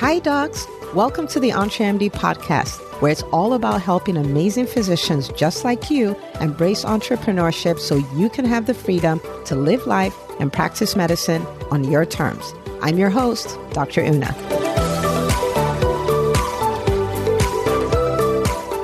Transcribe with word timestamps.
Hi, 0.00 0.18
docs. 0.18 0.66
Welcome 0.94 1.26
to 1.26 1.38
the 1.38 1.50
EntreMD 1.50 2.12
podcast, 2.12 2.80
where 3.02 3.12
it's 3.12 3.20
all 3.24 3.52
about 3.52 3.82
helping 3.82 4.16
amazing 4.16 4.66
physicians 4.66 5.28
just 5.28 5.62
like 5.62 5.90
you 5.90 6.16
embrace 6.40 6.86
entrepreneurship 6.86 7.78
so 7.78 7.96
you 8.16 8.30
can 8.30 8.46
have 8.46 8.64
the 8.64 8.72
freedom 8.72 9.20
to 9.44 9.54
live 9.54 9.86
life 9.86 10.16
and 10.40 10.50
practice 10.50 10.96
medicine 10.96 11.44
on 11.70 11.84
your 11.84 12.06
terms. 12.06 12.54
I'm 12.80 12.96
your 12.96 13.10
host, 13.10 13.58
Dr. 13.72 14.00
Una. 14.00 14.34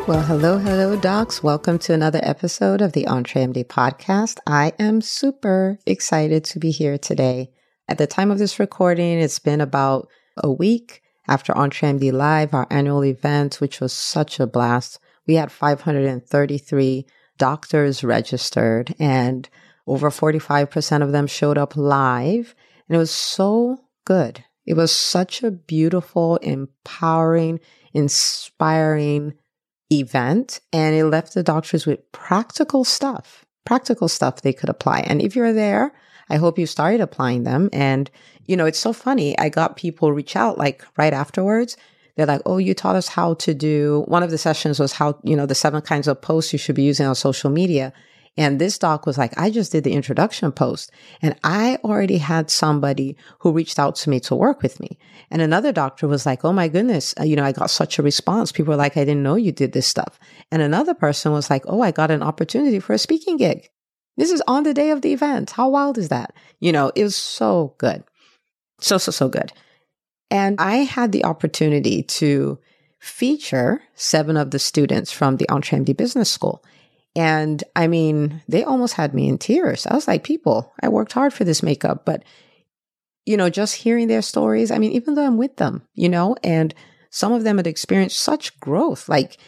Well, 0.06 0.20
hello, 0.20 0.58
hello, 0.58 0.96
docs. 0.96 1.42
Welcome 1.42 1.78
to 1.78 1.94
another 1.94 2.20
episode 2.24 2.82
of 2.82 2.92
the 2.92 3.06
EntreMD 3.06 3.64
podcast. 3.68 4.36
I 4.46 4.74
am 4.78 5.00
super 5.00 5.78
excited 5.86 6.44
to 6.44 6.58
be 6.58 6.70
here 6.70 6.98
today. 6.98 7.52
At 7.88 7.96
the 7.96 8.06
time 8.06 8.30
of 8.30 8.36
this 8.38 8.60
recording, 8.60 9.18
it's 9.18 9.38
been 9.38 9.62
about 9.62 10.10
a 10.36 10.52
week 10.52 11.00
after 11.28 11.52
EntreMD 11.52 12.12
Live, 12.12 12.54
our 12.54 12.66
annual 12.70 13.04
event, 13.04 13.60
which 13.60 13.80
was 13.80 13.92
such 13.92 14.40
a 14.40 14.46
blast. 14.46 14.98
We 15.26 15.34
had 15.34 15.50
533 15.50 17.06
doctors 17.38 18.04
registered 18.04 18.94
and 18.98 19.48
over 19.86 20.10
45% 20.10 21.02
of 21.02 21.12
them 21.12 21.26
showed 21.26 21.58
up 21.58 21.76
live. 21.76 22.54
And 22.88 22.96
it 22.96 22.98
was 22.98 23.10
so 23.10 23.80
good. 24.04 24.44
It 24.64 24.74
was 24.74 24.92
such 24.92 25.42
a 25.42 25.50
beautiful, 25.50 26.36
empowering, 26.38 27.60
inspiring 27.92 29.34
event. 29.90 30.60
And 30.72 30.96
it 30.96 31.04
left 31.06 31.34
the 31.34 31.42
doctors 31.42 31.86
with 31.86 32.10
practical 32.12 32.84
stuff, 32.84 33.44
practical 33.64 34.08
stuff 34.08 34.42
they 34.42 34.52
could 34.52 34.68
apply. 34.68 35.00
And 35.00 35.22
if 35.22 35.36
you're 35.36 35.52
there, 35.52 35.92
I 36.28 36.36
hope 36.36 36.58
you 36.58 36.66
started 36.66 37.00
applying 37.00 37.44
them. 37.44 37.70
And, 37.72 38.10
you 38.46 38.56
know, 38.56 38.66
it's 38.66 38.78
so 38.78 38.92
funny. 38.92 39.38
I 39.38 39.48
got 39.48 39.76
people 39.76 40.12
reach 40.12 40.36
out 40.36 40.58
like 40.58 40.84
right 40.96 41.12
afterwards. 41.12 41.76
They're 42.16 42.26
like, 42.26 42.42
oh, 42.46 42.58
you 42.58 42.74
taught 42.74 42.96
us 42.96 43.08
how 43.08 43.34
to 43.34 43.54
do 43.54 44.04
one 44.06 44.22
of 44.22 44.30
the 44.30 44.38
sessions 44.38 44.80
was 44.80 44.92
how, 44.92 45.18
you 45.22 45.36
know, 45.36 45.46
the 45.46 45.54
seven 45.54 45.82
kinds 45.82 46.08
of 46.08 46.20
posts 46.20 46.52
you 46.52 46.58
should 46.58 46.74
be 46.74 46.82
using 46.82 47.06
on 47.06 47.14
social 47.14 47.50
media. 47.50 47.92
And 48.38 48.58
this 48.58 48.78
doc 48.78 49.06
was 49.06 49.16
like, 49.16 49.32
I 49.38 49.50
just 49.50 49.72
did 49.72 49.84
the 49.84 49.94
introduction 49.94 50.52
post 50.52 50.90
and 51.22 51.38
I 51.42 51.78
already 51.82 52.18
had 52.18 52.50
somebody 52.50 53.16
who 53.38 53.52
reached 53.52 53.78
out 53.78 53.96
to 53.96 54.10
me 54.10 54.20
to 54.20 54.34
work 54.34 54.62
with 54.62 54.78
me. 54.78 54.98
And 55.30 55.40
another 55.40 55.72
doctor 55.72 56.06
was 56.06 56.26
like, 56.26 56.44
Oh 56.44 56.52
my 56.52 56.68
goodness, 56.68 57.14
uh, 57.18 57.24
you 57.24 57.36
know, 57.36 57.44
I 57.44 57.52
got 57.52 57.70
such 57.70 57.98
a 57.98 58.02
response. 58.02 58.52
People 58.52 58.72
were 58.72 58.78
like, 58.78 58.96
I 58.96 59.04
didn't 59.04 59.22
know 59.22 59.36
you 59.36 59.52
did 59.52 59.72
this 59.72 59.86
stuff. 59.86 60.18
And 60.50 60.60
another 60.60 60.94
person 60.94 61.32
was 61.32 61.48
like, 61.48 61.62
Oh, 61.66 61.80
I 61.80 61.92
got 61.92 62.10
an 62.10 62.22
opportunity 62.22 62.78
for 62.78 62.92
a 62.92 62.98
speaking 62.98 63.38
gig. 63.38 63.70
This 64.16 64.30
is 64.30 64.42
on 64.46 64.62
the 64.62 64.74
day 64.74 64.90
of 64.90 65.02
the 65.02 65.12
event. 65.12 65.50
How 65.50 65.68
wild 65.68 65.98
is 65.98 66.08
that? 66.08 66.34
You 66.60 66.72
know, 66.72 66.90
it 66.94 67.02
was 67.02 67.16
so 67.16 67.74
good. 67.78 68.04
So, 68.80 68.98
so, 68.98 69.12
so 69.12 69.28
good. 69.28 69.52
And 70.30 70.60
I 70.60 70.76
had 70.76 71.12
the 71.12 71.24
opportunity 71.24 72.02
to 72.02 72.58
feature 72.98 73.82
seven 73.94 74.36
of 74.36 74.50
the 74.50 74.58
students 74.58 75.12
from 75.12 75.36
the 75.36 75.46
EntreMD 75.46 75.96
Business 75.96 76.30
School. 76.30 76.64
And 77.14 77.62
I 77.74 77.86
mean, 77.86 78.42
they 78.48 78.64
almost 78.64 78.94
had 78.94 79.14
me 79.14 79.28
in 79.28 79.38
tears. 79.38 79.86
I 79.86 79.94
was 79.94 80.08
like, 80.08 80.24
people, 80.24 80.72
I 80.80 80.88
worked 80.88 81.12
hard 81.12 81.32
for 81.32 81.44
this 81.44 81.62
makeup, 81.62 82.04
but 82.04 82.22
you 83.24 83.36
know, 83.36 83.50
just 83.50 83.74
hearing 83.74 84.06
their 84.06 84.22
stories, 84.22 84.70
I 84.70 84.78
mean, 84.78 84.92
even 84.92 85.14
though 85.14 85.26
I'm 85.26 85.36
with 85.36 85.56
them, 85.56 85.82
you 85.94 86.08
know, 86.08 86.36
and 86.44 86.72
some 87.10 87.32
of 87.32 87.42
them 87.42 87.56
had 87.56 87.66
experienced 87.66 88.18
such 88.18 88.58
growth, 88.60 89.08
like 89.08 89.38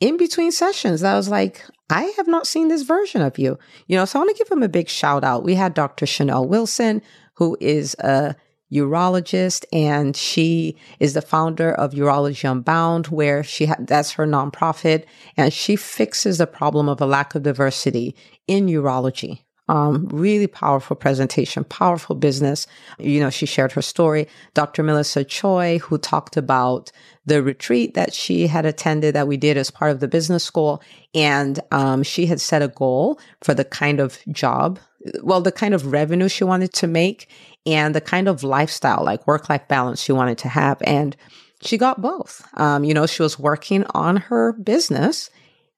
in 0.00 0.16
between 0.16 0.52
sessions, 0.52 1.02
I 1.02 1.16
was 1.16 1.28
like, 1.28 1.64
I 1.90 2.02
have 2.16 2.28
not 2.28 2.46
seen 2.46 2.68
this 2.68 2.82
version 2.82 3.22
of 3.22 3.38
you. 3.38 3.58
You 3.86 3.96
know, 3.96 4.04
so 4.04 4.18
I 4.18 4.24
want 4.24 4.36
to 4.36 4.42
give 4.42 4.52
him 4.52 4.62
a 4.62 4.68
big 4.68 4.88
shout 4.88 5.24
out. 5.24 5.42
We 5.42 5.54
had 5.54 5.74
Dr. 5.74 6.06
Chanel 6.06 6.46
Wilson, 6.46 7.02
who 7.34 7.56
is 7.60 7.94
a 7.98 8.36
urologist 8.72 9.64
and 9.72 10.14
she 10.14 10.76
is 11.00 11.14
the 11.14 11.22
founder 11.22 11.72
of 11.72 11.92
Urology 11.92 12.50
Unbound, 12.50 13.06
where 13.06 13.42
she 13.42 13.66
ha- 13.66 13.76
that's 13.80 14.12
her 14.12 14.26
nonprofit 14.26 15.04
and 15.36 15.52
she 15.52 15.74
fixes 15.74 16.38
the 16.38 16.46
problem 16.46 16.88
of 16.88 17.00
a 17.00 17.06
lack 17.06 17.34
of 17.34 17.42
diversity 17.42 18.14
in 18.46 18.66
urology. 18.66 19.40
Um, 19.68 20.08
really 20.10 20.46
powerful 20.46 20.96
presentation, 20.96 21.64
powerful 21.64 22.16
business. 22.16 22.66
You 22.98 23.20
know, 23.20 23.30
she 23.30 23.46
shared 23.46 23.72
her 23.72 23.82
story. 23.82 24.26
Dr. 24.54 24.82
Melissa 24.82 25.24
Choi, 25.24 25.78
who 25.78 25.98
talked 25.98 26.36
about 26.36 26.90
the 27.26 27.42
retreat 27.42 27.94
that 27.94 28.14
she 28.14 28.46
had 28.46 28.64
attended 28.64 29.14
that 29.14 29.28
we 29.28 29.36
did 29.36 29.56
as 29.56 29.70
part 29.70 29.90
of 29.90 30.00
the 30.00 30.08
business 30.08 30.42
school. 30.42 30.82
And 31.14 31.60
um, 31.70 32.02
she 32.02 32.26
had 32.26 32.40
set 32.40 32.62
a 32.62 32.68
goal 32.68 33.20
for 33.42 33.54
the 33.54 33.64
kind 33.64 34.00
of 34.00 34.18
job, 34.30 34.78
well, 35.22 35.40
the 35.40 35.52
kind 35.52 35.74
of 35.74 35.92
revenue 35.92 36.28
she 36.28 36.44
wanted 36.44 36.72
to 36.74 36.86
make 36.86 37.28
and 37.66 37.94
the 37.94 38.00
kind 38.00 38.28
of 38.28 38.42
lifestyle, 38.42 39.04
like 39.04 39.26
work 39.26 39.48
life 39.50 39.68
balance 39.68 40.00
she 40.00 40.12
wanted 40.12 40.38
to 40.38 40.48
have. 40.48 40.80
And 40.82 41.16
she 41.60 41.76
got 41.76 42.00
both. 42.00 42.46
Um, 42.54 42.84
you 42.84 42.94
know, 42.94 43.06
she 43.06 43.22
was 43.22 43.38
working 43.38 43.84
on 43.90 44.16
her 44.16 44.52
business 44.52 45.30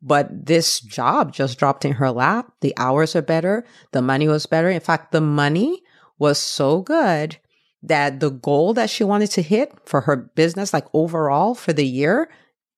but 0.03 0.47
this 0.47 0.81
job 0.81 1.33
just 1.33 1.59
dropped 1.59 1.85
in 1.85 1.93
her 1.93 2.11
lap. 2.11 2.53
The 2.61 2.75
hours 2.77 3.15
are 3.15 3.23
better. 3.23 3.65
The 3.93 4.03
money 4.03 4.29
was 4.29 4.47
better. 4.47 4.71
In 4.71 4.81
fact, 4.81 5.13
the 5.13 5.21
money 5.21 5.83
was 6.19 6.39
so 6.39 6.81
good 6.81 7.37
that 7.83 8.21
the 8.21 8.31
goal 8.31 8.75
that 8.75 8.91
she 8.91 9.05
wanted 9.05 9.31
to 9.33 9.43
hit 9.43 9.73
for 9.87 10.03
her 10.03 10.17
business, 10.17 10.73
like 10.73 10.87
overall 10.93 11.55
for 11.55 11.73
the 11.73 11.87
year, 11.87 12.31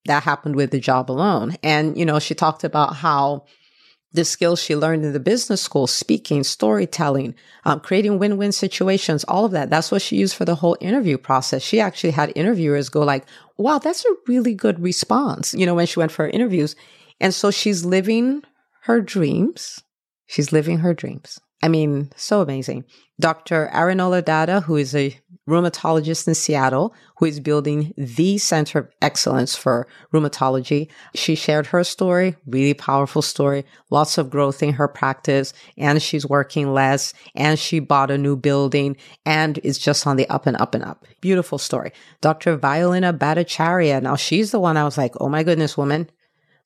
that 0.07 0.23
happened 0.23 0.57
with 0.57 0.71
the 0.71 0.81
job 0.81 1.11
alone. 1.11 1.57
And, 1.63 1.97
you 1.97 2.05
know, 2.05 2.19
she 2.19 2.35
talked 2.35 2.65
about 2.65 2.97
how 2.97 3.45
the 4.13 4.25
skills 4.25 4.61
she 4.61 4.77
learned 4.77 5.05
in 5.05 5.13
the 5.13 5.21
business 5.21 5.63
school, 5.63 5.87
speaking, 5.87 6.45
storytelling, 6.45 7.35
um, 7.65 7.81
creating 7.81 8.19
win-win 8.19 8.53
situations, 8.53 9.25
all 9.25 9.45
of 9.45 9.53
that. 9.53 9.71
That's 9.71 9.91
what 9.91 10.03
she 10.03 10.17
used 10.17 10.37
for 10.37 10.45
the 10.45 10.57
whole 10.57 10.77
interview 10.81 11.17
process. 11.17 11.63
She 11.63 11.81
actually 11.81 12.11
had 12.11 12.33
interviewers 12.37 12.89
go 12.89 13.01
like, 13.01 13.25
wow, 13.57 13.79
that's 13.79 14.05
a 14.05 14.15
really 14.27 14.55
good 14.55 14.81
response. 14.81 15.55
You 15.55 15.65
know, 15.65 15.75
when 15.75 15.87
she 15.87 15.99
went 15.99 16.13
for 16.13 16.29
interviews, 16.29 16.77
and 17.23 17.33
so 17.33 17.51
she's 17.51 17.87
living 17.87 18.43
her 18.83 19.01
dreams. 19.01 19.83
She's 20.27 20.53
living 20.53 20.79
her 20.79 20.93
dreams. 20.93 21.41
I 21.63 21.69
mean, 21.69 22.11
so 22.17 22.41
amazing. 22.41 22.85
Dr. 23.21 23.71
Arinola 23.73 24.25
Dada, 24.25 24.61
who 24.63 24.77
is 24.77 24.97
a 24.97 25.17
rheumatologist 25.49 26.27
in 26.27 26.35
Seattle, 26.35 26.93
who 27.19 27.27
is 27.27 27.39
building 27.39 27.95
the 27.97 28.39
center 28.39 28.81
of 28.81 28.89
excellence 29.01 29.55
for 29.55 29.87
rheumatology. 30.13 30.89
She 31.15 31.37
shared 31.37 31.67
her 31.67 31.85
story, 31.85 32.35
really 32.47 32.75
powerful 32.75 33.23
story, 33.23 33.65
lots 33.91 34.19
of 34.19 34.31
growth 34.31 34.61
in 34.61 34.73
her 34.73 34.89
practice, 34.89 35.53
and 35.77 36.03
she's 36.03 36.27
working 36.27 36.73
less, 36.73 37.15
and 37.37 37.57
she 37.59 37.79
bought 37.79 38.11
a 38.11 38.19
new 38.19 38.37
building, 38.37 38.97
and 39.25 39.59
it's 39.63 39.79
just 39.79 40.05
on 40.07 40.17
the 40.17 40.29
up 40.29 40.47
and 40.47 40.57
up 40.57 40.75
and 40.75 40.83
up. 40.83 41.07
Beautiful 41.21 41.59
story. 41.59 41.93
Dr. 42.21 42.57
Violina 42.57 43.13
Bhattacharya, 43.13 44.03
now 44.03 44.17
she's 44.17 44.51
the 44.51 44.61
one 44.61 44.77
I 44.77 44.85
was 44.85 44.99
like, 44.99 45.15
oh 45.21 45.29
my 45.29 45.45
goodness, 45.45 45.77
woman. 45.77 46.11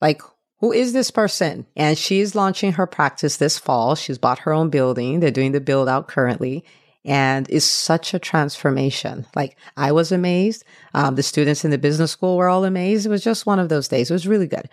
Like, 0.01 0.23
who 0.61 0.73
is 0.73 0.93
this 0.93 1.11
person? 1.11 1.67
And 1.77 1.99
she's 1.99 2.35
launching 2.35 2.73
her 2.73 2.87
practice 2.87 3.37
this 3.37 3.59
fall. 3.59 3.95
She's 3.95 4.19
bought 4.19 4.41
her 4.41 4.53
own 4.53 4.71
building. 4.71 5.21
They're 5.21 5.31
doing 5.31 5.53
the 5.53 5.61
build 5.61 5.89
out 5.89 6.09
currently. 6.09 6.65
And 7.05 7.49
it's 7.51 7.65
such 7.65 8.15
a 8.15 8.19
transformation. 8.19 9.27
Like 9.37 9.57
I 9.77 9.93
was 9.93 10.11
amazed. 10.11 10.65
Um, 10.95 11.15
the 11.15 11.23
students 11.23 11.65
in 11.65 11.71
the 11.71 11.79
business 11.79 12.11
school 12.11 12.37
were 12.37 12.49
all 12.49 12.65
amazed. 12.65 13.07
It 13.07 13.11
was 13.11 13.23
just 13.23 13.47
one 13.47 13.59
of 13.59 13.69
those 13.69 13.89
days. 13.89 14.11
It 14.11 14.15
was 14.15 14.27
really 14.27 14.49
good. 14.49 14.69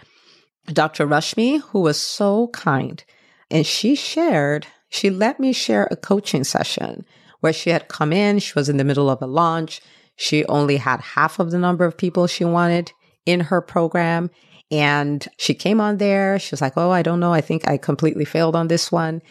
Dr. 0.68 1.06
Rushmi, 1.06 1.62
who 1.62 1.82
was 1.82 2.00
so 2.00 2.48
kind, 2.48 3.04
and 3.52 3.68
she 3.68 3.96
shared, 3.96 4.66
she 4.90 5.10
let 5.10 5.40
me 5.40 5.52
share 5.52 5.88
a 5.92 5.98
coaching 5.98 6.46
session 6.46 7.06
where 7.42 7.52
she 7.52 7.70
had 7.70 7.90
come 7.90 8.14
in. 8.14 8.40
She 8.40 8.54
was 8.56 8.70
in 8.70 8.78
the 8.78 8.86
middle 8.86 9.10
of 9.10 9.22
a 9.22 9.28
launch. 9.28 9.82
She 10.16 10.46
only 10.46 10.78
had 10.78 11.02
half 11.02 11.38
of 11.40 11.52
the 11.52 11.60
number 11.60 11.84
of 11.84 11.98
people 11.98 12.28
she 12.28 12.46
wanted 12.46 12.94
in 13.26 13.42
her 13.42 13.62
program. 13.62 14.30
And 14.74 15.28
she 15.38 15.54
came 15.54 15.80
on 15.80 15.98
there. 15.98 16.40
She 16.40 16.52
was 16.52 16.60
like, 16.60 16.74
Oh, 16.76 16.90
I 16.90 17.04
don't 17.04 17.20
know. 17.20 17.32
I 17.32 17.42
think 17.42 17.68
I 17.68 17.78
completely 17.78 18.26
failed 18.26 18.56
on 18.56 18.70
this 18.70 18.92
one. 18.92 19.22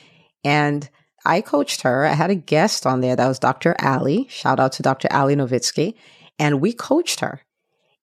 And 0.45 0.89
I 1.27 1.41
coached 1.41 1.83
her. 1.83 2.07
I 2.07 2.13
had 2.13 2.31
a 2.31 2.37
guest 2.37 2.87
on 2.87 3.01
there 3.01 3.17
that 3.17 3.27
was 3.27 3.41
Dr. 3.41 3.75
Ali. 3.83 4.29
Shout 4.31 4.61
out 4.61 4.71
to 4.75 4.85
Dr. 4.85 5.09
Ali 5.11 5.35
Novitsky. 5.35 5.95
And 6.39 6.61
we 6.61 6.73
coached 6.73 7.19
her. 7.21 7.43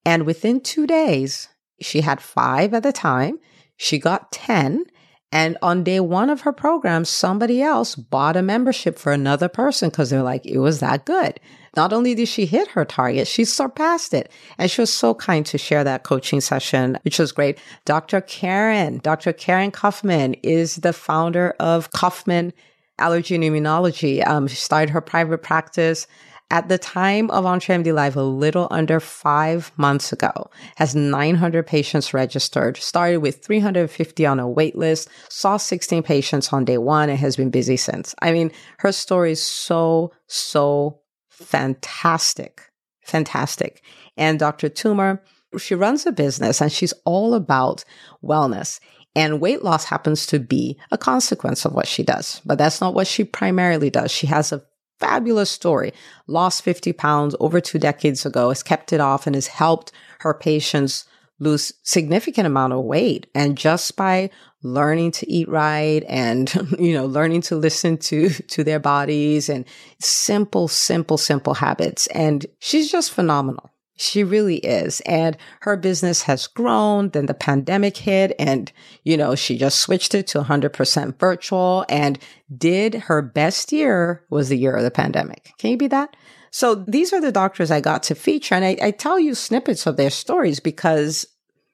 And 0.04 0.26
within 0.26 0.60
two 0.60 0.86
days, 0.86 1.48
she 1.80 2.02
had 2.02 2.20
five 2.20 2.74
at 2.74 2.82
the 2.82 2.92
time. 2.92 3.38
She 3.78 3.98
got 3.98 4.32
10. 4.32 4.84
And 5.32 5.56
on 5.62 5.84
day 5.84 6.00
one 6.00 6.28
of 6.28 6.40
her 6.42 6.52
program, 6.52 7.04
somebody 7.04 7.62
else 7.62 7.94
bought 7.94 8.36
a 8.36 8.42
membership 8.42 8.98
for 8.98 9.12
another 9.12 9.48
person 9.48 9.90
because 9.90 10.10
they're 10.10 10.22
like, 10.22 10.44
it 10.44 10.58
was 10.58 10.80
that 10.80 11.04
good. 11.04 11.38
Not 11.76 11.92
only 11.92 12.16
did 12.16 12.26
she 12.26 12.46
hit 12.46 12.68
her 12.68 12.84
target, 12.84 13.28
she 13.28 13.44
surpassed 13.44 14.12
it. 14.12 14.32
And 14.58 14.68
she 14.68 14.80
was 14.80 14.92
so 14.92 15.14
kind 15.14 15.46
to 15.46 15.58
share 15.58 15.84
that 15.84 16.02
coaching 16.02 16.40
session, 16.40 16.98
which 17.02 17.20
was 17.20 17.30
great. 17.30 17.58
Dr. 17.84 18.20
Karen, 18.22 18.98
Dr. 18.98 19.32
Karen 19.32 19.70
Kaufman 19.70 20.34
is 20.42 20.76
the 20.76 20.92
founder 20.92 21.54
of 21.60 21.92
Kaufman 21.92 22.52
Allergy 22.98 23.36
and 23.36 23.44
Immunology. 23.44 24.26
Um, 24.26 24.48
she 24.48 24.56
started 24.56 24.90
her 24.90 25.00
private 25.00 25.42
practice 25.42 26.08
at 26.50 26.68
the 26.68 26.78
time 26.78 27.30
of 27.30 27.44
EntreMD 27.44 27.94
Live, 27.94 28.16
a 28.16 28.22
little 28.22 28.66
under 28.70 28.98
five 28.98 29.70
months 29.76 30.12
ago, 30.12 30.50
has 30.76 30.96
900 30.96 31.66
patients 31.66 32.12
registered, 32.12 32.76
started 32.76 33.18
with 33.18 33.44
350 33.44 34.26
on 34.26 34.40
a 34.40 34.48
wait 34.48 34.76
list, 34.76 35.08
saw 35.28 35.56
16 35.56 36.02
patients 36.02 36.52
on 36.52 36.64
day 36.64 36.78
one, 36.78 37.08
and 37.08 37.18
has 37.18 37.36
been 37.36 37.50
busy 37.50 37.76
since. 37.76 38.14
I 38.20 38.32
mean, 38.32 38.50
her 38.78 38.90
story 38.90 39.32
is 39.32 39.42
so, 39.42 40.12
so 40.26 41.00
fantastic. 41.28 42.62
Fantastic. 43.04 43.82
And 44.16 44.38
Dr. 44.38 44.68
Toomer, 44.68 45.20
she 45.58 45.74
runs 45.74 46.04
a 46.06 46.12
business 46.12 46.60
and 46.60 46.70
she's 46.70 46.94
all 47.04 47.34
about 47.34 47.84
wellness. 48.22 48.80
And 49.16 49.40
weight 49.40 49.64
loss 49.64 49.84
happens 49.84 50.26
to 50.26 50.38
be 50.38 50.78
a 50.92 50.98
consequence 50.98 51.64
of 51.64 51.72
what 51.72 51.88
she 51.88 52.04
does, 52.04 52.40
but 52.44 52.58
that's 52.58 52.80
not 52.80 52.94
what 52.94 53.08
she 53.08 53.24
primarily 53.24 53.90
does. 53.90 54.12
She 54.12 54.28
has 54.28 54.52
a 54.52 54.62
fabulous 55.00 55.50
story. 55.50 55.92
Lost 56.26 56.62
50 56.62 56.92
pounds 56.92 57.34
over 57.40 57.60
two 57.60 57.78
decades 57.78 58.24
ago, 58.24 58.50
has 58.50 58.62
kept 58.62 58.92
it 58.92 59.00
off 59.00 59.26
and 59.26 59.34
has 59.34 59.48
helped 59.48 59.92
her 60.20 60.34
patients 60.34 61.06
lose 61.40 61.72
significant 61.82 62.46
amount 62.46 62.74
of 62.74 62.84
weight. 62.84 63.26
And 63.34 63.56
just 63.56 63.96
by 63.96 64.30
learning 64.62 65.12
to 65.12 65.30
eat 65.30 65.48
right 65.48 66.04
and, 66.06 66.52
you 66.78 66.92
know, 66.92 67.06
learning 67.06 67.40
to 67.42 67.56
listen 67.56 67.96
to, 67.96 68.28
to 68.28 68.62
their 68.62 68.78
bodies 68.78 69.48
and 69.48 69.64
simple, 70.00 70.68
simple, 70.68 71.16
simple 71.16 71.54
habits. 71.54 72.06
And 72.08 72.46
she's 72.58 72.92
just 72.92 73.10
phenomenal. 73.10 73.70
She 74.00 74.24
really 74.24 74.56
is. 74.56 75.00
And 75.02 75.36
her 75.60 75.76
business 75.76 76.22
has 76.22 76.46
grown. 76.46 77.10
Then 77.10 77.26
the 77.26 77.34
pandemic 77.34 77.98
hit 77.98 78.34
and, 78.38 78.72
you 79.04 79.14
know, 79.14 79.34
she 79.34 79.58
just 79.58 79.80
switched 79.80 80.14
it 80.14 80.26
to 80.28 80.40
100% 80.40 81.18
virtual 81.18 81.84
and 81.88 82.18
did 82.56 82.94
her 82.94 83.20
best 83.20 83.72
year 83.72 84.24
was 84.30 84.48
the 84.48 84.56
year 84.56 84.74
of 84.74 84.84
the 84.84 84.90
pandemic. 84.90 85.52
Can 85.58 85.72
you 85.72 85.76
be 85.76 85.88
that? 85.88 86.16
So 86.50 86.74
these 86.74 87.12
are 87.12 87.20
the 87.20 87.30
doctors 87.30 87.70
I 87.70 87.82
got 87.82 88.02
to 88.04 88.14
feature. 88.14 88.54
And 88.54 88.64
I, 88.64 88.76
I 88.80 88.90
tell 88.90 89.20
you 89.20 89.34
snippets 89.34 89.86
of 89.86 89.98
their 89.98 90.10
stories 90.10 90.60
because 90.60 91.26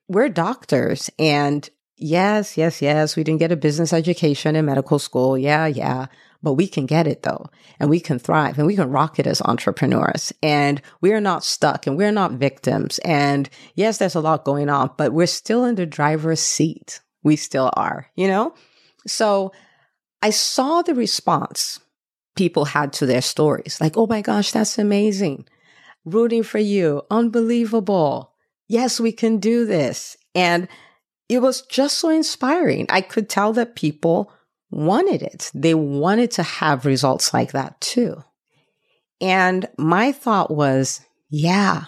we're 0.08 0.28
doctors 0.28 1.08
and 1.20 1.70
yes, 1.96 2.56
yes, 2.56 2.82
yes, 2.82 3.14
we 3.14 3.22
didn't 3.22 3.38
get 3.38 3.52
a 3.52 3.56
business 3.56 3.92
education 3.92 4.56
in 4.56 4.66
medical 4.66 4.98
school. 4.98 5.38
Yeah, 5.38 5.66
yeah 5.66 6.06
but 6.42 6.54
we 6.54 6.66
can 6.68 6.86
get 6.86 7.06
it 7.06 7.22
though, 7.22 7.46
and 7.80 7.90
we 7.90 8.00
can 8.00 8.18
thrive 8.18 8.58
and 8.58 8.66
we 8.66 8.76
can 8.76 8.90
rock 8.90 9.18
it 9.18 9.26
as 9.26 9.42
entrepreneurs. 9.42 10.32
And 10.42 10.80
we're 11.00 11.20
not 11.20 11.44
stuck 11.44 11.86
and 11.86 11.96
we're 11.96 12.12
not 12.12 12.32
victims. 12.32 12.98
And 12.98 13.48
yes, 13.74 13.98
there's 13.98 14.14
a 14.14 14.20
lot 14.20 14.44
going 14.44 14.68
on, 14.68 14.90
but 14.96 15.12
we're 15.12 15.26
still 15.26 15.64
in 15.64 15.74
the 15.74 15.86
driver's 15.86 16.40
seat. 16.40 17.00
We 17.22 17.36
still 17.36 17.70
are, 17.74 18.06
you 18.14 18.28
know? 18.28 18.54
So 19.06 19.52
I 20.22 20.30
saw 20.30 20.82
the 20.82 20.94
response 20.94 21.80
people 22.36 22.66
had 22.66 22.92
to 22.92 23.06
their 23.06 23.22
stories 23.22 23.80
like, 23.80 23.96
oh 23.96 24.06
my 24.06 24.20
gosh, 24.20 24.52
that's 24.52 24.78
amazing. 24.78 25.46
Rooting 26.04 26.42
for 26.42 26.58
you. 26.58 27.02
Unbelievable. 27.10 28.32
Yes, 28.68 29.00
we 29.00 29.10
can 29.10 29.38
do 29.38 29.66
this. 29.66 30.16
And 30.34 30.68
it 31.28 31.40
was 31.40 31.62
just 31.62 31.98
so 31.98 32.10
inspiring. 32.10 32.86
I 32.88 33.00
could 33.00 33.28
tell 33.28 33.52
that 33.54 33.74
people 33.74 34.32
wanted 34.70 35.22
it. 35.22 35.50
They 35.54 35.74
wanted 35.74 36.30
to 36.32 36.42
have 36.42 36.86
results 36.86 37.32
like 37.32 37.52
that 37.52 37.80
too. 37.80 38.22
And 39.20 39.68
my 39.78 40.12
thought 40.12 40.50
was, 40.50 41.00
yeah, 41.30 41.84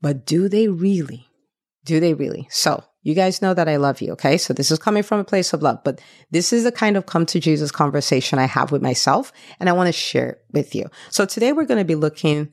but 0.00 0.26
do 0.26 0.48
they 0.48 0.68
really? 0.68 1.26
Do 1.84 2.00
they 2.00 2.14
really? 2.14 2.48
So 2.50 2.84
you 3.02 3.14
guys 3.14 3.42
know 3.42 3.54
that 3.54 3.68
I 3.68 3.76
love 3.76 4.00
you. 4.00 4.12
Okay. 4.12 4.38
So 4.38 4.52
this 4.54 4.70
is 4.70 4.78
coming 4.78 5.02
from 5.02 5.20
a 5.20 5.24
place 5.24 5.52
of 5.52 5.62
love, 5.62 5.82
but 5.84 6.00
this 6.30 6.52
is 6.52 6.64
the 6.64 6.72
kind 6.72 6.96
of 6.96 7.06
come 7.06 7.26
to 7.26 7.40
Jesus 7.40 7.72
conversation 7.72 8.38
I 8.38 8.46
have 8.46 8.70
with 8.72 8.82
myself 8.82 9.32
and 9.58 9.68
I 9.68 9.72
want 9.72 9.88
to 9.88 9.92
share 9.92 10.30
it 10.30 10.44
with 10.52 10.74
you. 10.74 10.86
So 11.10 11.24
today 11.24 11.52
we're 11.52 11.64
going 11.64 11.80
to 11.80 11.84
be 11.84 11.96
looking 11.96 12.52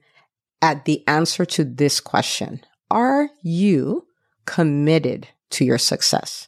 at 0.61 0.85
the 0.85 1.07
answer 1.07 1.45
to 1.45 1.63
this 1.63 1.99
question. 1.99 2.61
Are 2.91 3.29
you 3.43 4.07
committed 4.45 5.27
to 5.51 5.65
your 5.65 5.77
success? 5.77 6.47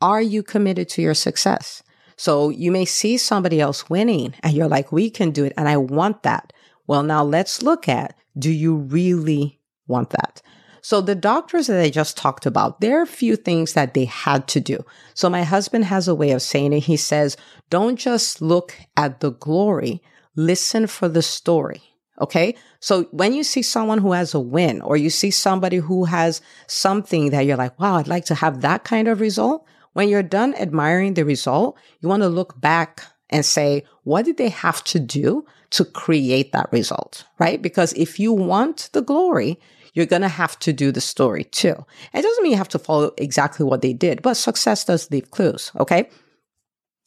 Are 0.00 0.22
you 0.22 0.42
committed 0.42 0.88
to 0.90 1.02
your 1.02 1.14
success? 1.14 1.82
So 2.16 2.48
you 2.48 2.72
may 2.72 2.84
see 2.84 3.16
somebody 3.16 3.60
else 3.60 3.90
winning 3.90 4.34
and 4.42 4.52
you're 4.52 4.68
like, 4.68 4.90
we 4.90 5.10
can 5.10 5.30
do 5.30 5.44
it. 5.44 5.52
And 5.56 5.68
I 5.68 5.76
want 5.76 6.22
that. 6.22 6.52
Well, 6.86 7.02
now 7.02 7.22
let's 7.22 7.62
look 7.62 7.88
at, 7.88 8.16
do 8.38 8.50
you 8.50 8.76
really 8.76 9.60
want 9.86 10.10
that? 10.10 10.42
So 10.80 11.00
the 11.00 11.16
doctors 11.16 11.66
that 11.66 11.80
I 11.80 11.90
just 11.90 12.16
talked 12.16 12.46
about, 12.46 12.80
there 12.80 13.00
are 13.00 13.02
a 13.02 13.08
few 13.08 13.34
things 13.34 13.72
that 13.72 13.92
they 13.92 14.04
had 14.04 14.46
to 14.48 14.60
do. 14.60 14.84
So 15.14 15.28
my 15.28 15.42
husband 15.42 15.84
has 15.86 16.06
a 16.06 16.14
way 16.14 16.30
of 16.30 16.42
saying 16.42 16.72
it. 16.72 16.84
He 16.84 16.96
says, 16.96 17.36
don't 17.70 17.96
just 17.96 18.40
look 18.40 18.72
at 18.96 19.18
the 19.18 19.32
glory, 19.32 20.00
listen 20.36 20.86
for 20.86 21.08
the 21.08 21.22
story. 21.22 21.82
Okay. 22.20 22.54
So 22.80 23.04
when 23.10 23.34
you 23.34 23.42
see 23.42 23.62
someone 23.62 23.98
who 23.98 24.12
has 24.12 24.32
a 24.32 24.40
win 24.40 24.80
or 24.80 24.96
you 24.96 25.10
see 25.10 25.30
somebody 25.30 25.78
who 25.78 26.04
has 26.04 26.40
something 26.66 27.30
that 27.30 27.46
you're 27.46 27.56
like, 27.56 27.78
wow, 27.80 27.96
I'd 27.96 28.08
like 28.08 28.26
to 28.26 28.34
have 28.36 28.60
that 28.60 28.84
kind 28.84 29.08
of 29.08 29.20
result. 29.20 29.66
When 29.96 30.10
you're 30.10 30.22
done 30.22 30.54
admiring 30.56 31.14
the 31.14 31.24
result, 31.24 31.78
you 32.00 32.08
want 32.10 32.22
to 32.22 32.28
look 32.28 32.60
back 32.60 33.02
and 33.30 33.46
say, 33.46 33.82
what 34.04 34.26
did 34.26 34.36
they 34.36 34.50
have 34.50 34.84
to 34.84 35.00
do 35.00 35.46
to 35.70 35.86
create 35.86 36.52
that 36.52 36.70
result? 36.70 37.24
Right? 37.38 37.62
Because 37.62 37.94
if 37.94 38.20
you 38.20 38.30
want 38.30 38.90
the 38.92 39.00
glory, 39.00 39.58
you're 39.94 40.04
going 40.04 40.20
to 40.20 40.28
have 40.28 40.58
to 40.58 40.74
do 40.74 40.92
the 40.92 41.00
story 41.00 41.44
too. 41.44 41.86
It 42.12 42.20
doesn't 42.20 42.42
mean 42.42 42.52
you 42.52 42.58
have 42.58 42.68
to 42.68 42.78
follow 42.78 43.12
exactly 43.16 43.64
what 43.64 43.80
they 43.80 43.94
did, 43.94 44.20
but 44.20 44.34
success 44.34 44.84
does 44.84 45.10
leave 45.10 45.30
clues. 45.30 45.72
Okay. 45.80 46.10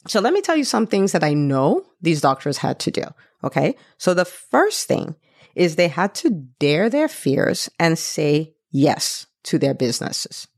So 0.08 0.18
let 0.18 0.32
me 0.32 0.40
tell 0.40 0.56
you 0.56 0.64
some 0.64 0.88
things 0.88 1.12
that 1.12 1.22
I 1.22 1.32
know 1.32 1.86
these 2.02 2.20
doctors 2.20 2.58
had 2.58 2.80
to 2.80 2.90
do. 2.90 3.04
Okay. 3.44 3.76
So 3.98 4.14
the 4.14 4.24
first 4.24 4.88
thing 4.88 5.14
is 5.54 5.76
they 5.76 5.86
had 5.86 6.12
to 6.16 6.30
dare 6.58 6.90
their 6.90 7.06
fears 7.06 7.70
and 7.78 7.96
say 7.96 8.56
yes 8.72 9.28
to 9.44 9.60
their 9.60 9.74
businesses. 9.74 10.48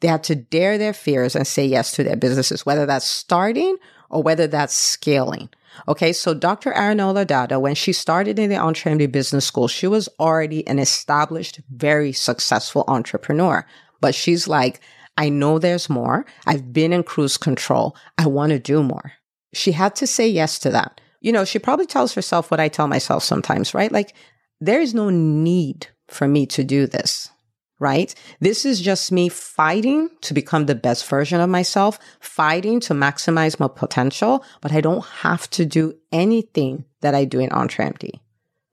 They 0.00 0.08
had 0.08 0.22
to 0.24 0.34
dare 0.34 0.78
their 0.78 0.92
fears 0.92 1.34
and 1.34 1.46
say 1.46 1.66
yes 1.66 1.92
to 1.92 2.04
their 2.04 2.16
businesses, 2.16 2.64
whether 2.64 2.86
that's 2.86 3.06
starting 3.06 3.76
or 4.10 4.22
whether 4.22 4.46
that's 4.46 4.74
scaling. 4.74 5.48
Okay. 5.86 6.12
So 6.12 6.34
Dr. 6.34 6.72
Arinola 6.72 7.26
Dada, 7.26 7.60
when 7.60 7.74
she 7.74 7.92
started 7.92 8.38
in 8.38 8.50
the 8.50 8.56
EntreMD 8.56 9.10
Business 9.12 9.46
School, 9.46 9.68
she 9.68 9.86
was 9.86 10.08
already 10.18 10.66
an 10.66 10.78
established, 10.78 11.60
very 11.70 12.12
successful 12.12 12.84
entrepreneur. 12.88 13.66
But 14.00 14.14
she's 14.14 14.48
like, 14.48 14.80
I 15.16 15.28
know 15.28 15.58
there's 15.58 15.90
more. 15.90 16.24
I've 16.46 16.72
been 16.72 16.92
in 16.92 17.02
cruise 17.02 17.36
control. 17.36 17.96
I 18.16 18.26
want 18.26 18.50
to 18.50 18.58
do 18.58 18.82
more. 18.82 19.12
She 19.52 19.72
had 19.72 19.96
to 19.96 20.06
say 20.06 20.28
yes 20.28 20.58
to 20.60 20.70
that. 20.70 21.00
You 21.20 21.32
know, 21.32 21.44
she 21.44 21.58
probably 21.58 21.86
tells 21.86 22.14
herself 22.14 22.50
what 22.50 22.60
I 22.60 22.68
tell 22.68 22.86
myself 22.86 23.24
sometimes, 23.24 23.74
right? 23.74 23.90
Like, 23.90 24.14
there 24.60 24.80
is 24.80 24.94
no 24.94 25.10
need 25.10 25.88
for 26.06 26.28
me 26.28 26.46
to 26.46 26.62
do 26.62 26.86
this 26.86 27.30
right? 27.78 28.14
This 28.40 28.64
is 28.64 28.80
just 28.80 29.12
me 29.12 29.28
fighting 29.28 30.10
to 30.22 30.34
become 30.34 30.66
the 30.66 30.74
best 30.74 31.06
version 31.06 31.40
of 31.40 31.48
myself, 31.48 31.98
fighting 32.20 32.80
to 32.80 32.94
maximize 32.94 33.60
my 33.60 33.68
potential, 33.68 34.44
but 34.60 34.72
I 34.72 34.80
don't 34.80 35.04
have 35.04 35.48
to 35.50 35.64
do 35.64 35.94
anything 36.10 36.84
that 37.00 37.14
I 37.14 37.24
do 37.24 37.38
in 37.38 37.50
EntreMD, 37.50 38.18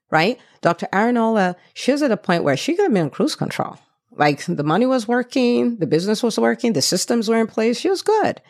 right? 0.09 0.39
Dr. 0.61 0.87
Arinola, 0.91 1.55
she 1.73 1.91
was 1.91 2.01
at 2.01 2.11
a 2.11 2.17
point 2.17 2.43
where 2.43 2.57
she 2.57 2.75
could 2.75 2.83
have 2.83 2.93
been 2.93 3.03
in 3.03 3.09
cruise 3.11 3.35
control. 3.35 3.77
Like 4.11 4.45
the 4.45 4.63
money 4.63 4.85
was 4.85 5.07
working, 5.07 5.77
the 5.77 5.87
business 5.87 6.23
was 6.23 6.39
working, 6.39 6.73
the 6.73 6.81
systems 6.81 7.29
were 7.29 7.39
in 7.39 7.47
place. 7.47 7.79
She 7.79 7.89
was 7.89 8.01
good. 8.01 8.41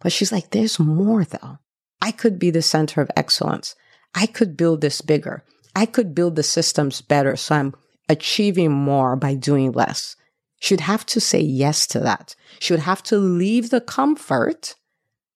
But 0.00 0.12
she's 0.12 0.32
like, 0.32 0.50
there's 0.50 0.78
more 0.78 1.24
though. 1.24 1.58
I 2.00 2.10
could 2.10 2.38
be 2.38 2.50
the 2.50 2.62
center 2.62 3.00
of 3.00 3.10
excellence. 3.16 3.76
I 4.14 4.26
could 4.26 4.56
build 4.56 4.80
this 4.80 5.00
bigger. 5.00 5.44
I 5.74 5.86
could 5.86 6.14
build 6.14 6.36
the 6.36 6.42
systems 6.42 7.00
better. 7.00 7.36
So 7.36 7.54
I'm 7.54 7.74
achieving 8.08 8.70
more 8.70 9.16
by 9.16 9.34
doing 9.34 9.72
less. 9.72 10.16
Should 10.60 10.80
have 10.80 11.04
to 11.06 11.20
say 11.20 11.40
yes 11.40 11.86
to 11.88 12.00
that. 12.00 12.36
Should 12.60 12.80
have 12.80 13.02
to 13.04 13.18
leave 13.18 13.70
the 13.70 13.80
comfort 13.80 14.76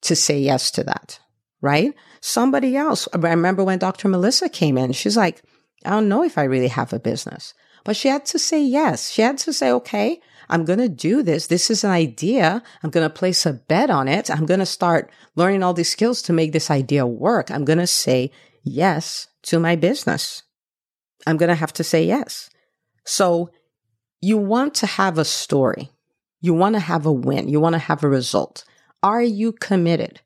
to 0.03 0.15
say 0.15 0.39
yes 0.39 0.71
to 0.73 0.85
that, 0.85 1.19
right? 1.61 1.93
Somebody 2.21 2.77
else. 2.77 3.09
I 3.13 3.19
remember 3.19 3.65
when 3.65 3.79
Dr. 3.79 4.09
Melissa 4.09 4.49
came 4.49 4.79
in, 4.79 4.93
she's 4.93 5.17
like, 5.17 5.43
I 5.85 5.91
don't 5.91 6.09
know 6.09 6.23
if 6.23 6.39
I 6.39 6.45
really 6.45 6.69
have 6.69 6.93
a 6.93 6.99
business, 6.99 7.55
but 7.85 7.97
she 7.97 8.09
had 8.09 8.25
to 8.27 8.39
say 8.39 8.63
yes. 8.63 9.11
She 9.11 9.23
had 9.23 9.39
to 9.39 9.53
say, 9.53 9.71
okay, 9.73 10.21
I'm 10.49 10.65
going 10.65 10.79
to 10.79 10.89
do 10.89 11.23
this. 11.23 11.49
This 11.49 11.71
is 11.71 11.83
an 11.83 11.91
idea. 11.91 12.63
I'm 12.83 12.91
going 12.91 13.09
to 13.09 13.13
place 13.13 13.47
a 13.47 13.53
bet 13.53 13.91
on 13.91 14.09
it. 14.09 14.31
I'm 14.31 14.47
going 14.47 14.61
to 14.61 14.67
start 14.67 15.11
learning 15.35 15.63
all 15.63 15.75
these 15.75 15.91
skills 15.91 16.23
to 16.23 16.33
make 16.33 16.53
this 16.53 16.71
idea 16.71 17.07
work. 17.07 17.51
I'm 17.51 17.65
going 17.65 17.79
to 17.79 17.87
say 17.87 18.31
yes 18.63 19.29
to 19.43 19.59
my 19.59 19.77
business. 19.77 20.43
I'm 21.27 21.37
going 21.37 21.49
to 21.49 21.55
have 21.55 21.73
to 21.75 21.85
say 21.85 22.05
yes. 22.05 22.49
So 23.07 23.51
you 24.21 24.37
want 24.37 24.75
to 24.77 24.87
have 24.87 25.17
a 25.17 25.25
story. 25.25 25.91
You 26.41 26.53
want 26.53 26.75
to 26.75 26.81
have 26.81 27.07
a 27.07 27.13
win. 27.13 27.49
You 27.49 27.61
want 27.61 27.75
to 27.75 27.79
have 27.79 28.05
a 28.05 28.09
result. 28.09 28.65
Are 29.03 29.23
you 29.23 29.53
committed? 29.53 30.21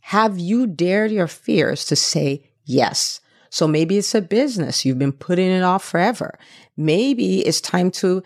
Have 0.00 0.38
you 0.38 0.66
dared 0.66 1.10
your 1.10 1.26
fears 1.26 1.84
to 1.86 1.96
say 1.96 2.50
yes? 2.64 3.20
So 3.50 3.66
maybe 3.66 3.98
it's 3.98 4.14
a 4.14 4.20
business. 4.20 4.84
You've 4.84 4.98
been 4.98 5.12
putting 5.12 5.50
it 5.50 5.62
off 5.62 5.84
forever. 5.84 6.38
Maybe 6.76 7.40
it's 7.40 7.60
time 7.60 7.90
to 7.92 8.22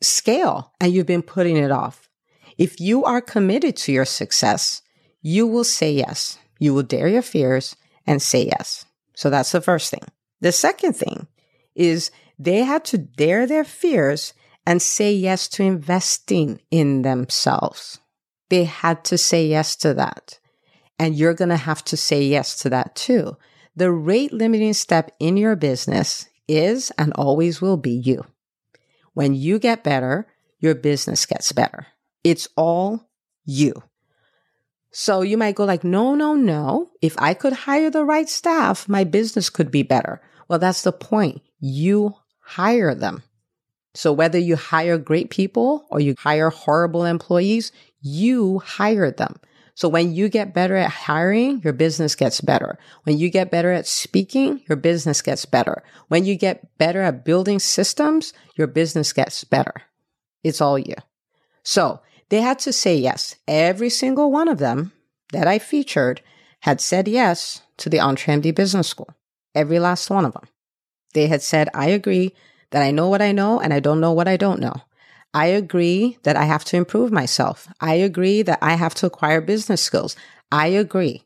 scale 0.00 0.72
and 0.80 0.92
you've 0.92 1.06
been 1.06 1.22
putting 1.22 1.56
it 1.56 1.70
off. 1.70 2.08
If 2.56 2.80
you 2.80 3.04
are 3.04 3.20
committed 3.20 3.76
to 3.78 3.92
your 3.92 4.04
success, 4.04 4.82
you 5.20 5.46
will 5.46 5.64
say 5.64 5.92
yes. 5.92 6.38
You 6.58 6.74
will 6.74 6.82
dare 6.82 7.08
your 7.08 7.22
fears 7.22 7.76
and 8.06 8.22
say 8.22 8.46
yes. 8.46 8.84
So 9.14 9.30
that's 9.30 9.52
the 9.52 9.60
first 9.60 9.90
thing. 9.90 10.04
The 10.40 10.52
second 10.52 10.94
thing 10.94 11.26
is 11.74 12.10
they 12.38 12.64
had 12.64 12.84
to 12.86 12.98
dare 12.98 13.46
their 13.46 13.64
fears 13.64 14.32
and 14.66 14.80
say 14.80 15.12
yes 15.12 15.48
to 15.48 15.62
investing 15.62 16.60
in 16.70 17.02
themselves. 17.02 17.98
They 18.48 18.64
had 18.64 19.04
to 19.06 19.18
say 19.18 19.46
yes 19.46 19.76
to 19.76 19.94
that. 19.94 20.38
And 20.98 21.14
you're 21.14 21.34
going 21.34 21.50
to 21.50 21.56
have 21.56 21.84
to 21.84 21.96
say 21.96 22.22
yes 22.22 22.56
to 22.60 22.70
that 22.70 22.94
too. 22.94 23.36
The 23.76 23.90
rate 23.90 24.32
limiting 24.32 24.72
step 24.72 25.10
in 25.18 25.36
your 25.36 25.56
business 25.56 26.28
is 26.48 26.90
and 26.98 27.12
always 27.14 27.60
will 27.60 27.76
be 27.76 27.92
you. 27.92 28.24
When 29.14 29.34
you 29.34 29.58
get 29.58 29.84
better, 29.84 30.26
your 30.58 30.74
business 30.74 31.26
gets 31.26 31.52
better. 31.52 31.86
It's 32.24 32.48
all 32.56 33.08
you. 33.44 33.74
So 34.90 35.22
you 35.22 35.36
might 35.36 35.54
go 35.54 35.64
like, 35.64 35.84
no, 35.84 36.14
no, 36.14 36.34
no. 36.34 36.90
If 37.02 37.14
I 37.18 37.34
could 37.34 37.52
hire 37.52 37.90
the 37.90 38.04
right 38.04 38.28
staff, 38.28 38.88
my 38.88 39.04
business 39.04 39.50
could 39.50 39.70
be 39.70 39.82
better. 39.82 40.20
Well, 40.48 40.58
that's 40.58 40.82
the 40.82 40.92
point. 40.92 41.42
You 41.60 42.14
hire 42.48 42.94
them. 42.94 43.22
So 43.94 44.12
whether 44.12 44.38
you 44.38 44.56
hire 44.56 44.96
great 44.96 45.28
people 45.28 45.86
or 45.90 46.00
you 46.00 46.14
hire 46.18 46.50
horrible 46.50 47.04
employees, 47.04 47.72
you 48.00 48.60
hire 48.60 49.10
them. 49.10 49.36
So 49.74 49.88
when 49.88 50.12
you 50.12 50.28
get 50.28 50.54
better 50.54 50.74
at 50.74 50.90
hiring, 50.90 51.60
your 51.62 51.72
business 51.72 52.14
gets 52.14 52.40
better. 52.40 52.78
When 53.04 53.18
you 53.18 53.30
get 53.30 53.50
better 53.50 53.70
at 53.70 53.86
speaking, 53.86 54.62
your 54.68 54.76
business 54.76 55.22
gets 55.22 55.44
better. 55.44 55.84
When 56.08 56.24
you 56.24 56.36
get 56.36 56.76
better 56.78 57.02
at 57.02 57.24
building 57.24 57.58
systems, 57.58 58.32
your 58.56 58.66
business 58.66 59.12
gets 59.12 59.44
better. 59.44 59.82
It's 60.42 60.60
all 60.60 60.78
you. 60.78 60.94
So 61.62 62.00
they 62.30 62.40
had 62.40 62.58
to 62.60 62.72
say 62.72 62.96
yes. 62.96 63.36
Every 63.46 63.90
single 63.90 64.32
one 64.32 64.48
of 64.48 64.58
them 64.58 64.92
that 65.32 65.46
I 65.46 65.58
featured 65.58 66.22
had 66.60 66.80
said 66.80 67.06
yes 67.06 67.62
to 67.76 67.88
the 67.88 67.98
EntreMD 67.98 68.54
Business 68.54 68.88
School. 68.88 69.10
Every 69.54 69.78
last 69.78 70.10
one 70.10 70.24
of 70.24 70.32
them. 70.32 70.48
They 71.14 71.26
had 71.26 71.42
said, 71.42 71.68
I 71.74 71.88
agree 71.88 72.34
that 72.70 72.82
I 72.82 72.90
know 72.90 73.08
what 73.08 73.22
I 73.22 73.32
know 73.32 73.60
and 73.60 73.72
I 73.72 73.80
don't 73.80 74.00
know 74.00 74.12
what 74.12 74.28
I 74.28 74.36
don't 74.36 74.60
know. 74.60 74.74
I 75.34 75.46
agree 75.46 76.18
that 76.22 76.36
I 76.36 76.44
have 76.44 76.64
to 76.66 76.76
improve 76.76 77.12
myself. 77.12 77.68
I 77.80 77.94
agree 77.94 78.42
that 78.42 78.58
I 78.62 78.74
have 78.74 78.94
to 78.96 79.06
acquire 79.06 79.40
business 79.40 79.82
skills. 79.82 80.16
I 80.50 80.68
agree 80.68 81.24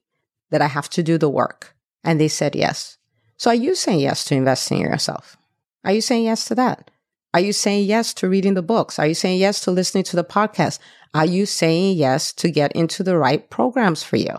that 0.51 0.63
I 0.63 0.67
have 0.67 0.91
to 0.91 1.03
do 1.03 1.19
the 1.19 1.31
work. 1.31 1.75
And 2.05 2.21
they 2.21 2.29
said 2.29 2.57
yes. 2.57 2.99
So 3.37 3.51
are 3.51 3.55
you 3.55 3.75
saying 3.75 4.01
yes 4.01 4.25
to 4.25 4.35
investing 4.35 4.79
in 4.79 4.87
yourself? 4.87 5.37
Are 5.85 5.93
you 5.93 6.01
saying 6.01 6.25
yes 6.25 6.45
to 6.47 6.55
that? 6.57 6.91
Are 7.35 7.41
you 7.41 7.53
saying 7.53 7.87
yes 7.87 8.13
to 8.15 8.29
reading 8.29 8.55
the 8.55 8.63
books? 8.63 8.99
Are 8.99 9.07
you 9.07 9.15
saying 9.15 9.39
yes 9.39 9.61
to 9.61 9.71
listening 9.71 10.05
to 10.05 10.17
the 10.17 10.25
podcast? 10.25 10.79
Are 11.15 11.27
you 11.27 11.47
saying 11.47 11.97
yes 11.97 12.33
to 12.35 12.51
get 12.51 12.73
into 12.73 13.03
the 13.03 13.17
right 13.17 13.49
programs 13.51 14.03
for 14.03 14.17
you? 14.17 14.37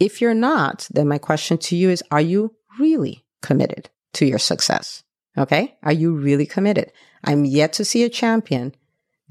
If 0.00 0.20
you're 0.20 0.34
not, 0.34 0.88
then 0.92 1.06
my 1.06 1.18
question 1.18 1.58
to 1.58 1.76
you 1.76 1.90
is, 1.90 2.02
are 2.10 2.20
you 2.20 2.54
really 2.78 3.24
committed 3.40 3.88
to 4.14 4.26
your 4.26 4.38
success? 4.38 5.02
Okay. 5.36 5.76
Are 5.82 5.92
you 5.92 6.14
really 6.14 6.46
committed? 6.46 6.92
I'm 7.24 7.44
yet 7.44 7.72
to 7.74 7.84
see 7.84 8.04
a 8.04 8.08
champion 8.08 8.74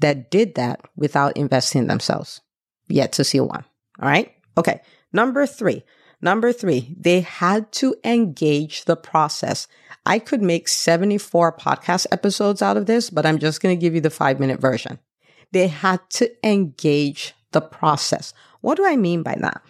that 0.00 0.30
did 0.30 0.54
that 0.56 0.80
without 0.96 1.36
investing 1.36 1.82
in 1.82 1.86
themselves. 1.86 2.40
Yet 2.88 3.12
to 3.12 3.24
see 3.24 3.40
one. 3.40 3.64
All 4.00 4.08
right. 4.08 4.32
Okay. 4.58 4.80
Number 5.12 5.46
three. 5.46 5.84
Number 6.20 6.52
three, 6.52 6.94
they 6.98 7.20
had 7.20 7.70
to 7.72 7.94
engage 8.02 8.86
the 8.86 8.96
process. 8.96 9.68
I 10.06 10.18
could 10.18 10.40
make 10.40 10.68
74 10.68 11.56
podcast 11.58 12.06
episodes 12.10 12.62
out 12.62 12.78
of 12.78 12.86
this, 12.86 13.10
but 13.10 13.26
I'm 13.26 13.38
just 13.38 13.60
going 13.60 13.76
to 13.76 13.80
give 13.80 13.94
you 13.94 14.00
the 14.00 14.08
five 14.08 14.40
minute 14.40 14.58
version. 14.58 14.98
They 15.52 15.68
had 15.68 16.00
to 16.10 16.30
engage 16.46 17.34
the 17.52 17.60
process. 17.60 18.32
What 18.62 18.76
do 18.76 18.86
I 18.86 18.96
mean 18.96 19.22
by 19.22 19.36
that? 19.40 19.62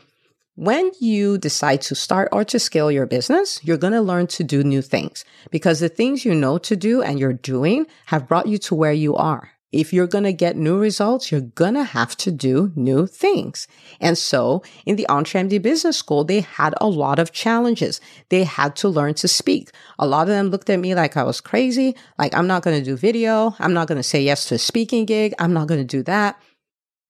When 0.56 0.92
you 1.00 1.36
decide 1.36 1.82
to 1.82 1.96
start 1.96 2.28
or 2.30 2.44
to 2.44 2.60
scale 2.60 2.90
your 2.90 3.06
business, 3.06 3.58
you're 3.64 3.76
going 3.76 3.92
to 3.92 4.00
learn 4.00 4.28
to 4.28 4.44
do 4.44 4.62
new 4.62 4.82
things 4.82 5.24
because 5.50 5.80
the 5.80 5.88
things 5.88 6.24
you 6.24 6.32
know 6.32 6.58
to 6.58 6.76
do 6.76 7.02
and 7.02 7.18
you're 7.18 7.32
doing 7.32 7.86
have 8.06 8.28
brought 8.28 8.46
you 8.46 8.58
to 8.58 8.74
where 8.76 8.92
you 8.92 9.16
are 9.16 9.50
if 9.74 9.92
you're 9.92 10.06
going 10.06 10.24
to 10.24 10.32
get 10.32 10.56
new 10.56 10.78
results, 10.78 11.32
you're 11.32 11.40
going 11.40 11.74
to 11.74 11.82
have 11.82 12.16
to 12.16 12.30
do 12.30 12.72
new 12.76 13.06
things. 13.06 13.66
And 14.00 14.16
so 14.16 14.62
in 14.86 14.94
the 14.96 15.06
EntreMD 15.08 15.60
Business 15.60 15.96
School, 15.96 16.22
they 16.22 16.40
had 16.42 16.74
a 16.80 16.86
lot 16.86 17.18
of 17.18 17.32
challenges. 17.32 18.00
They 18.28 18.44
had 18.44 18.76
to 18.76 18.88
learn 18.88 19.14
to 19.14 19.26
speak. 19.26 19.70
A 19.98 20.06
lot 20.06 20.22
of 20.22 20.28
them 20.28 20.50
looked 20.50 20.70
at 20.70 20.78
me 20.78 20.94
like 20.94 21.16
I 21.16 21.24
was 21.24 21.40
crazy. 21.40 21.96
Like, 22.18 22.34
I'm 22.36 22.46
not 22.46 22.62
going 22.62 22.78
to 22.78 22.84
do 22.84 22.96
video. 22.96 23.56
I'm 23.58 23.74
not 23.74 23.88
going 23.88 23.96
to 23.96 24.04
say 24.04 24.22
yes 24.22 24.44
to 24.46 24.54
a 24.54 24.58
speaking 24.58 25.06
gig. 25.06 25.34
I'm 25.40 25.52
not 25.52 25.66
going 25.66 25.80
to 25.80 25.84
do 25.84 26.04
that. 26.04 26.40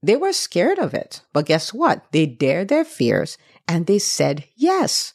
They 0.04 0.16
were 0.16 0.34
scared 0.34 0.78
of 0.78 0.92
it. 0.92 1.22
But 1.32 1.46
guess 1.46 1.72
what? 1.72 2.04
They 2.12 2.26
dared 2.26 2.68
their 2.68 2.84
fears 2.84 3.38
and 3.66 3.86
they 3.86 3.98
said 3.98 4.44
yes. 4.54 5.14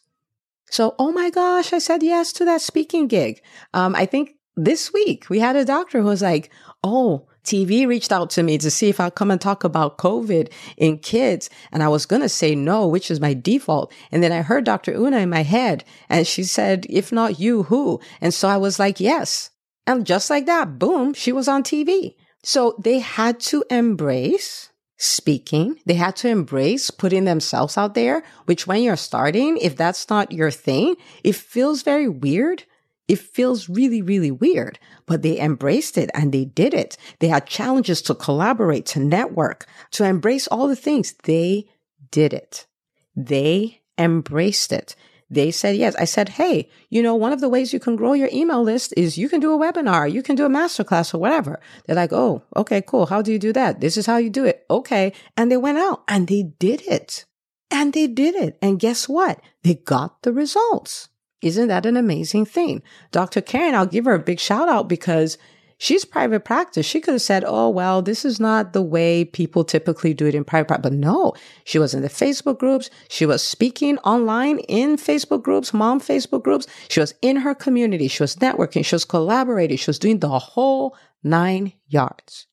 So, 0.72 0.96
oh 0.98 1.12
my 1.12 1.30
gosh, 1.30 1.74
I 1.74 1.78
said 1.78 2.02
yes 2.02 2.34
to 2.34 2.46
that 2.46 2.62
speaking 2.62 3.08
gig. 3.08 3.42
Um, 3.74 3.96
I 3.96 4.08
think 4.08 4.36
this 4.56 4.92
week 4.92 5.30
we 5.30 5.40
had 5.40 5.56
a 5.56 5.64
doctor 5.64 6.02
who 6.02 6.08
was 6.08 6.24
like, 6.24 6.52
Oh, 6.84 7.28
TV 7.44 7.86
reached 7.86 8.12
out 8.12 8.32
to 8.32 8.42
me 8.42 8.58
to 8.58 8.72
see 8.72 8.90
if 8.90 9.00
I'll 9.00 9.12
come 9.12 9.30
and 9.30 9.40
talk 9.40 9.64
about 9.64 10.00
COVID 10.00 10.52
in 10.78 10.98
kids. 10.98 11.52
And 11.72 11.84
I 11.84 11.88
was 11.88 12.08
going 12.08 12.24
to 12.24 12.30
say 12.30 12.56
no, 12.56 12.88
which 12.88 13.12
is 13.12 13.22
my 13.22 13.36
default. 13.36 13.94
And 14.12 14.24
then 14.24 14.32
I 14.32 14.42
heard 14.42 14.64
Dr. 14.64 14.94
Una 14.94 15.18
in 15.18 15.30
my 15.30 15.44
head 15.44 15.84
and 16.10 16.26
she 16.26 16.44
said, 16.44 16.88
if 16.90 17.12
not 17.12 17.40
you, 17.40 17.64
who? 17.64 18.00
And 18.22 18.34
so 18.34 18.48
I 18.48 18.58
was 18.58 18.80
like, 18.80 19.00
yes. 19.00 19.52
And 19.86 20.06
just 20.06 20.32
like 20.32 20.48
that, 20.48 20.80
boom, 20.80 21.14
she 21.14 21.32
was 21.32 21.48
on 21.48 21.64
TV. 21.64 22.16
So 22.44 22.76
they 22.80 23.00
had 23.00 23.40
to 23.42 23.64
embrace 23.70 24.69
speaking. 25.00 25.80
They 25.86 25.96
had 25.96 26.16
to 26.18 26.30
embrace 26.30 26.92
putting 26.92 27.26
themselves 27.26 27.78
out 27.78 27.96
there, 27.96 28.24
which 28.46 28.68
when 28.68 28.84
you're 28.84 28.96
starting, 28.96 29.58
if 29.58 29.76
that's 29.76 30.10
not 30.10 30.32
your 30.32 30.52
thing, 30.52 30.96
it 31.24 31.36
feels 31.36 31.82
very 31.82 32.08
weird 32.08 32.66
it 33.10 33.18
feels 33.18 33.68
really, 33.68 34.04
really 34.04 34.30
weird, 34.30 34.78
but 35.08 35.24
they 35.24 35.40
embraced 35.40 35.98
it 35.98 36.12
and 36.14 36.32
they 36.32 36.46
did 36.46 36.76
it. 36.76 36.96
They 37.18 37.28
had 37.28 37.48
challenges 37.48 38.04
to 38.04 38.14
collaborate, 38.14 38.86
to 38.88 39.00
network, 39.00 39.66
to 39.92 40.06
embrace 40.06 40.46
all 40.48 40.68
the 40.68 40.76
things. 40.76 41.14
They 41.24 41.68
did 42.12 42.34
it. 42.34 42.68
They 43.16 43.82
embraced 43.98 44.72
it. 44.72 44.96
They 45.30 45.52
said 45.52 45.76
yes. 45.76 45.96
I 45.96 46.06
said, 46.06 46.30
Hey, 46.30 46.70
you 46.90 47.04
know, 47.04 47.16
one 47.16 47.32
of 47.32 47.42
the 47.42 47.50
ways 47.50 47.72
you 47.72 47.80
can 47.80 47.96
grow 47.96 48.14
your 48.14 48.30
email 48.34 48.64
list 48.64 48.94
is 48.98 49.18
you 49.18 49.30
can 49.30 49.40
do 49.40 49.54
a 49.54 49.58
webinar, 49.58 50.12
you 50.12 50.24
can 50.24 50.36
do 50.36 50.46
a 50.46 50.50
masterclass 50.50 51.14
or 51.14 51.20
whatever. 51.20 51.60
They're 51.86 51.96
like, 51.96 52.14
Oh, 52.14 52.44
okay, 52.56 52.82
cool. 52.82 53.06
How 53.06 53.22
do 53.22 53.32
you 53.32 53.40
do 53.40 53.54
that? 53.54 53.80
This 53.80 53.98
is 53.98 54.06
how 54.06 54.18
you 54.18 54.30
do 54.30 54.46
it. 54.46 54.66
Okay. 54.70 55.14
And 55.38 55.52
they 55.52 55.58
went 55.58 55.78
out 55.78 56.04
and 56.08 56.28
they 56.28 56.44
did 56.44 56.82
it. 56.88 57.26
And 57.72 57.94
they 57.94 58.08
did 58.08 58.36
it. 58.36 58.58
And 58.62 58.80
guess 58.80 59.08
what? 59.08 59.40
They 59.64 59.76
got 59.76 60.24
the 60.24 60.34
results. 60.34 61.10
Isn't 61.42 61.70
that 61.70 61.86
an 61.86 61.96
amazing 61.96 62.46
thing? 62.46 62.82
Dr. 63.12 63.42
Karen, 63.42 63.76
I'll 63.76 63.86
give 63.86 64.06
her 64.06 64.16
a 64.16 64.20
big 64.20 64.40
shout 64.40 64.68
out 64.68 64.90
because 64.90 65.38
she's 65.80 66.06
private 66.06 66.46
practice. 66.46 66.86
She 66.86 67.02
could 67.02 67.16
have 67.16 67.22
said, 67.24 67.44
Oh, 67.48 67.70
well, 67.70 68.04
this 68.04 68.24
is 68.24 68.40
not 68.40 68.74
the 68.74 68.84
way 68.84 69.26
people 69.26 69.64
typically 69.64 70.14
do 70.14 70.28
it 70.28 70.36
in 70.36 70.44
private 70.44 70.68
practice. 70.68 70.92
But 70.92 71.00
no, 71.00 71.34
she 71.64 71.80
was 71.80 71.96
in 71.96 72.04
the 72.04 72.10
Facebook 72.10 72.60
groups. 72.60 72.92
She 73.08 73.26
was 73.26 73.42
speaking 73.42 73.98
online 74.00 74.60
in 74.60 74.98
Facebook 74.98 75.42
groups, 75.42 75.74
mom 75.74 76.00
Facebook 76.00 76.44
groups. 76.44 76.68
She 76.90 77.00
was 77.00 77.16
in 77.24 77.38
her 77.38 77.56
community. 77.56 78.08
She 78.08 78.22
was 78.22 78.36
networking. 78.36 78.86
She 78.86 78.94
was 78.94 79.06
collaborating. 79.06 79.78
She 79.78 79.90
was 79.90 80.00
doing 80.00 80.20
the 80.20 80.38
whole 80.38 80.96
nine 81.24 81.74
yards. 81.88 82.46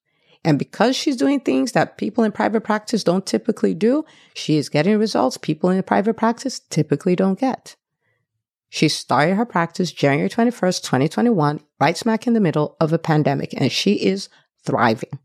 And 0.45 0.61
because 0.61 0.95
she's 0.95 1.16
doing 1.16 1.40
things 1.40 1.73
that 1.73 1.99
people 1.99 2.23
in 2.23 2.30
private 2.30 2.61
practice 2.61 3.02
don't 3.02 3.26
typically 3.26 3.75
do, 3.75 4.04
she 4.33 4.56
is 4.56 4.68
getting 4.68 4.97
results 4.97 5.37
people 5.37 5.71
in 5.71 5.83
private 5.83 6.14
practice 6.14 6.61
typically 6.61 7.16
don't 7.16 7.38
get. 7.38 7.75
She 8.68 8.88
started 8.88 9.37
her 9.37 9.46
practice 9.46 9.92
January 9.92 10.28
21st, 10.28 10.82
2021, 10.82 11.61
right 11.80 11.96
smack 11.96 12.26
in 12.26 12.35
the 12.35 12.40
middle 12.40 12.76
of 12.80 12.92
a 12.92 12.99
pandemic, 12.99 13.54
and 13.54 13.70
she 13.70 13.94
is 13.94 14.28
thriving. 14.64 15.18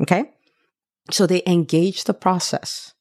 Okay. 0.00 0.30
So 1.10 1.26
they 1.26 1.42
engaged 1.46 2.06
the 2.06 2.14
process. 2.14 2.92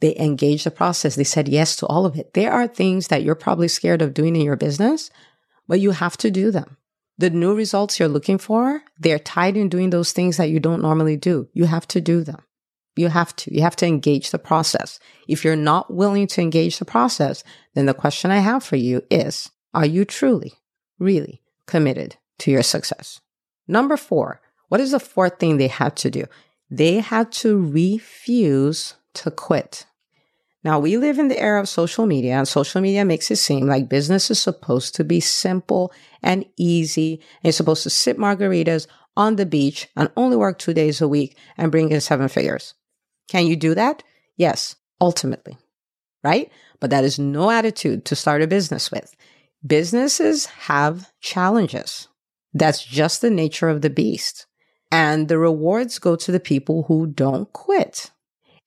They 0.00 0.16
engaged 0.16 0.64
the 0.64 0.70
process. 0.70 1.16
They 1.16 1.24
said 1.24 1.48
yes 1.48 1.76
to 1.76 1.86
all 1.86 2.06
of 2.06 2.16
it. 2.16 2.34
There 2.34 2.52
are 2.52 2.66
things 2.66 3.08
that 3.08 3.22
you're 3.22 3.34
probably 3.34 3.68
scared 3.68 4.02
of 4.02 4.14
doing 4.14 4.36
in 4.36 4.42
your 4.42 4.56
business, 4.56 5.10
but 5.66 5.80
you 5.80 5.92
have 5.92 6.16
to 6.18 6.30
do 6.30 6.50
them. 6.50 6.76
The 7.18 7.30
new 7.30 7.54
results 7.54 7.98
you're 7.98 8.08
looking 8.08 8.36
for, 8.36 8.82
they're 8.98 9.18
tied 9.18 9.56
in 9.56 9.70
doing 9.70 9.88
those 9.88 10.12
things 10.12 10.36
that 10.36 10.50
you 10.50 10.60
don't 10.60 10.82
normally 10.82 11.16
do. 11.16 11.48
You 11.54 11.64
have 11.64 11.88
to 11.88 12.00
do 12.00 12.22
them. 12.22 12.42
You 12.96 13.08
have 13.08 13.36
to. 13.36 13.54
You 13.54 13.62
have 13.62 13.76
to 13.76 13.86
engage 13.86 14.30
the 14.30 14.38
process. 14.38 14.98
If 15.28 15.44
you're 15.44 15.54
not 15.54 15.92
willing 15.92 16.26
to 16.28 16.40
engage 16.40 16.78
the 16.78 16.84
process, 16.84 17.44
then 17.74 17.86
the 17.86 17.94
question 17.94 18.30
I 18.30 18.38
have 18.38 18.64
for 18.64 18.76
you 18.76 19.02
is, 19.10 19.50
are 19.74 19.86
you 19.86 20.04
truly, 20.04 20.54
really 20.98 21.42
committed 21.66 22.16
to 22.38 22.50
your 22.50 22.62
success? 22.62 23.20
Number 23.68 23.96
four, 23.96 24.40
what 24.68 24.80
is 24.80 24.92
the 24.92 25.00
fourth 25.00 25.38
thing 25.38 25.58
they 25.58 25.68
had 25.68 25.94
to 25.96 26.10
do? 26.10 26.24
They 26.70 27.00
had 27.00 27.30
to 27.32 27.60
refuse 27.70 28.94
to 29.14 29.30
quit. 29.30 29.86
Now, 30.64 30.80
we 30.80 30.96
live 30.96 31.18
in 31.18 31.28
the 31.28 31.38
era 31.38 31.60
of 31.60 31.68
social 31.68 32.06
media, 32.06 32.34
and 32.34 32.48
social 32.48 32.80
media 32.80 33.04
makes 33.04 33.30
it 33.30 33.36
seem 33.36 33.66
like 33.66 33.88
business 33.88 34.30
is 34.30 34.40
supposed 34.40 34.96
to 34.96 35.04
be 35.04 35.20
simple 35.20 35.92
and 36.22 36.44
easy. 36.56 37.14
And 37.14 37.44
you're 37.44 37.52
supposed 37.52 37.84
to 37.84 37.90
sip 37.90 38.16
margaritas 38.16 38.88
on 39.16 39.36
the 39.36 39.46
beach 39.46 39.88
and 39.94 40.10
only 40.16 40.36
work 40.36 40.58
two 40.58 40.74
days 40.74 41.00
a 41.00 41.06
week 41.06 41.36
and 41.56 41.70
bring 41.70 41.92
in 41.92 42.00
seven 42.00 42.28
figures. 42.28 42.74
Can 43.28 43.46
you 43.46 43.56
do 43.56 43.74
that? 43.74 44.02
Yes, 44.36 44.76
ultimately, 45.00 45.56
right? 46.22 46.50
But 46.80 46.90
that 46.90 47.04
is 47.04 47.18
no 47.18 47.50
attitude 47.50 48.04
to 48.06 48.16
start 48.16 48.42
a 48.42 48.46
business 48.46 48.90
with. 48.90 49.14
Businesses 49.66 50.46
have 50.46 51.10
challenges. 51.20 52.08
That's 52.52 52.84
just 52.84 53.20
the 53.20 53.30
nature 53.30 53.68
of 53.68 53.82
the 53.82 53.90
beast. 53.90 54.46
And 54.92 55.28
the 55.28 55.38
rewards 55.38 55.98
go 55.98 56.16
to 56.16 56.32
the 56.32 56.40
people 56.40 56.84
who 56.84 57.06
don't 57.06 57.52
quit. 57.52 58.10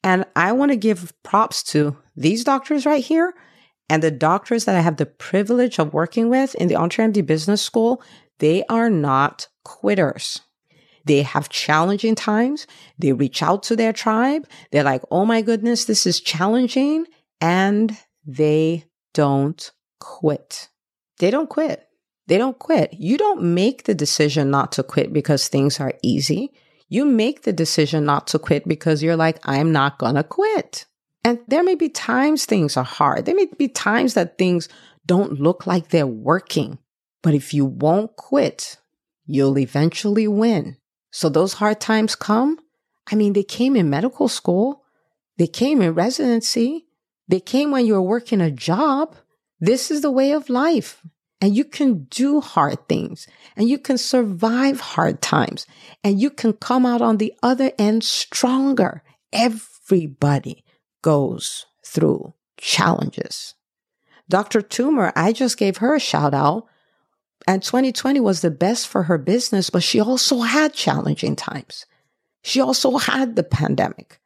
And 0.04 0.26
I 0.36 0.52
want 0.52 0.72
to 0.72 0.78
give 0.78 1.14
props 1.24 1.64
to 1.64 1.98
these 2.16 2.44
doctors 2.44 2.86
right 2.86 3.04
here 3.04 3.34
and 3.90 4.04
the 4.04 4.12
doctors 4.12 4.66
that 4.66 4.76
I 4.76 4.82
have 4.82 4.98
the 4.98 5.06
privilege 5.06 5.80
of 5.80 5.94
working 5.94 6.30
with 6.30 6.56
in 6.56 6.68
the 6.68 6.76
EntreMD 6.76 7.26
Business 7.26 7.62
School. 7.62 8.02
they 8.40 8.64
are 8.70 8.90
not 8.90 9.50
quitters. 9.66 10.40
They 11.10 11.24
have 11.24 11.50
challenging 11.50 12.14
times. 12.14 12.68
They 13.00 13.14
reach 13.14 13.42
out 13.42 13.64
to 13.64 13.76
their 13.76 13.92
tribe. 13.92 14.48
They're 14.72 14.84
like, 14.84 15.02
oh 15.10 15.26
my 15.26 15.42
goodness, 15.42 15.86
this 15.86 16.06
is 16.06 16.22
challenging. 16.22 17.08
And 17.42 17.98
they 18.28 18.86
don't 19.16 19.72
quit. 20.00 20.70
They 21.18 21.32
don't 21.32 21.50
quit. 21.50 21.88
They 22.28 22.38
don't 22.38 22.60
quit. 22.60 22.94
You 22.94 23.18
don't 23.18 23.42
make 23.42 23.86
the 23.86 23.96
decision 23.96 24.52
not 24.52 24.72
to 24.74 24.84
quit 24.84 25.12
because 25.12 25.48
things 25.48 25.80
are 25.80 25.96
easy. 26.04 26.54
You 26.90 27.06
make 27.06 27.42
the 27.42 27.54
decision 27.54 28.06
not 28.06 28.28
to 28.28 28.38
quit 28.38 28.68
because 28.68 29.02
you're 29.02 29.16
like, 29.16 29.40
I'm 29.42 29.72
not 29.72 29.98
going 29.98 30.14
to 30.14 30.24
quit. 30.24 30.86
And 31.24 31.40
there 31.48 31.64
may 31.64 31.74
be 31.74 31.90
times 31.90 32.46
things 32.46 32.78
are 32.78 32.84
hard. 32.84 33.26
There 33.26 33.34
may 33.34 33.48
be 33.58 33.68
times 33.68 34.14
that 34.14 34.38
things 34.38 34.70
don't 35.08 35.40
look 35.40 35.66
like 35.66 35.90
they're 35.90 36.06
working. 36.06 36.78
But 37.24 37.34
if 37.34 37.52
you 37.52 37.66
won't 37.66 38.16
quit, 38.16 38.78
you'll 39.26 39.58
eventually 39.58 40.28
win. 40.28 40.78
So 41.12 41.30
those 41.30 41.54
hard 41.54 41.80
times 41.80 42.16
come. 42.16 42.60
I 43.12 43.16
mean, 43.16 43.34
they 43.34 43.44
came 43.44 43.76
in 43.76 43.90
medical 43.90 44.28
school. 44.28 44.84
They 45.38 45.48
came 45.48 45.82
in 45.82 45.94
residency. 45.94 46.86
They 47.28 47.40
came 47.40 47.72
when 47.72 47.86
you 47.86 47.94
were 47.94 48.02
working 48.02 48.42
a 48.42 48.52
job. 48.52 49.16
This 49.60 49.92
is 49.92 50.02
the 50.02 50.12
way 50.12 50.32
of 50.32 50.50
life. 50.50 51.02
And 51.42 51.56
you 51.56 51.64
can 51.64 52.04
do 52.06 52.42
hard 52.42 52.90
things 52.90 53.26
and 53.56 53.70
you 53.70 53.80
can 53.80 53.98
survive 53.98 54.82
hard 54.82 55.22
times 55.22 55.66
and 56.04 56.20
you 56.20 56.30
can 56.30 56.52
come 56.52 56.86
out 56.86 57.02
on 57.02 57.16
the 57.16 57.34
other 57.42 57.72
end 57.80 58.04
stronger. 58.04 59.04
Everybody 59.32 60.66
goes 61.02 61.66
through 61.86 62.34
challenges. 62.58 63.56
Dr. 64.28 64.62
Toomer, 64.62 65.14
I 65.16 65.32
just 65.32 65.58
gave 65.58 65.78
her 65.78 65.96
a 65.96 66.00
shout 66.00 66.34
out. 66.34 66.68
And 67.48 67.64
2020 67.64 68.20
was 68.20 68.42
the 68.42 68.52
best 68.52 68.88
for 68.88 69.04
her 69.04 69.18
business, 69.18 69.70
but 69.70 69.84
she 69.84 70.00
also 70.00 70.42
had 70.42 70.74
challenging 70.74 71.36
times. 71.36 71.86
She 72.44 72.62
also 72.62 72.98
had 72.98 73.36
the 73.36 73.44
pandemic, 73.44 74.20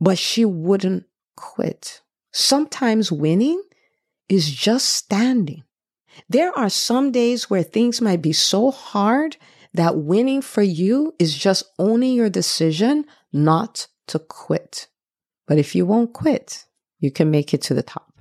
but 0.00 0.18
she 0.18 0.44
wouldn't 0.44 1.04
quit. 1.36 2.00
Sometimes 2.32 3.12
winning 3.12 3.62
is 4.28 4.50
just 4.50 4.88
standing. 4.88 5.64
There 6.28 6.56
are 6.56 6.68
some 6.68 7.12
days 7.12 7.48
where 7.48 7.62
things 7.62 8.00
might 8.00 8.22
be 8.22 8.32
so 8.32 8.70
hard 8.70 9.36
that 9.74 9.96
winning 9.96 10.42
for 10.42 10.62
you 10.62 11.14
is 11.18 11.36
just 11.36 11.64
owning 11.78 12.14
your 12.14 12.30
decision 12.30 13.04
not 13.32 13.86
to 14.08 14.18
quit. 14.18 14.88
But 15.46 15.58
if 15.58 15.74
you 15.74 15.86
won't 15.86 16.12
quit, 16.12 16.64
you 16.98 17.10
can 17.10 17.30
make 17.30 17.54
it 17.54 17.62
to 17.62 17.74
the 17.74 17.82
top. 17.82 18.17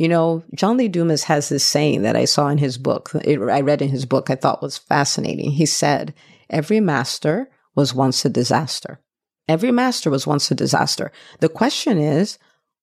You 0.00 0.08
know, 0.08 0.42
John 0.54 0.78
Lee 0.78 0.88
Dumas 0.88 1.24
has 1.24 1.50
this 1.50 1.62
saying 1.62 2.00
that 2.02 2.16
I 2.16 2.24
saw 2.24 2.48
in 2.48 2.56
his 2.56 2.78
book. 2.78 3.10
It, 3.22 3.38
I 3.38 3.60
read 3.60 3.82
in 3.82 3.90
his 3.90 4.06
book, 4.06 4.30
I 4.30 4.34
thought 4.34 4.62
was 4.62 4.78
fascinating. 4.78 5.50
He 5.50 5.66
said, 5.66 6.14
Every 6.48 6.80
master 6.80 7.50
was 7.74 7.92
once 7.92 8.24
a 8.24 8.30
disaster. 8.30 8.98
Every 9.46 9.70
master 9.70 10.08
was 10.08 10.26
once 10.26 10.50
a 10.50 10.54
disaster. 10.54 11.12
The 11.40 11.50
question 11.50 11.98
is, 11.98 12.38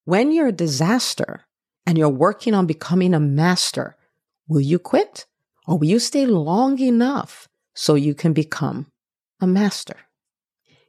when 0.05 0.31
you're 0.31 0.49
a 0.49 0.51
disaster 0.51 1.47
and 1.87 1.97
you're 1.97 2.07
working 2.07 2.53
on 2.53 2.67
becoming 2.67 3.15
a 3.15 3.19
master, 3.19 3.97
will 4.47 4.61
you 4.61 4.77
quit 4.77 5.25
or 5.65 5.79
will 5.79 5.87
you 5.87 5.97
stay 5.97 6.27
long 6.27 6.77
enough 6.77 7.49
so 7.73 7.95
you 7.95 8.13
can 8.13 8.33
become 8.33 8.91
a 9.41 9.47
master? 9.47 9.95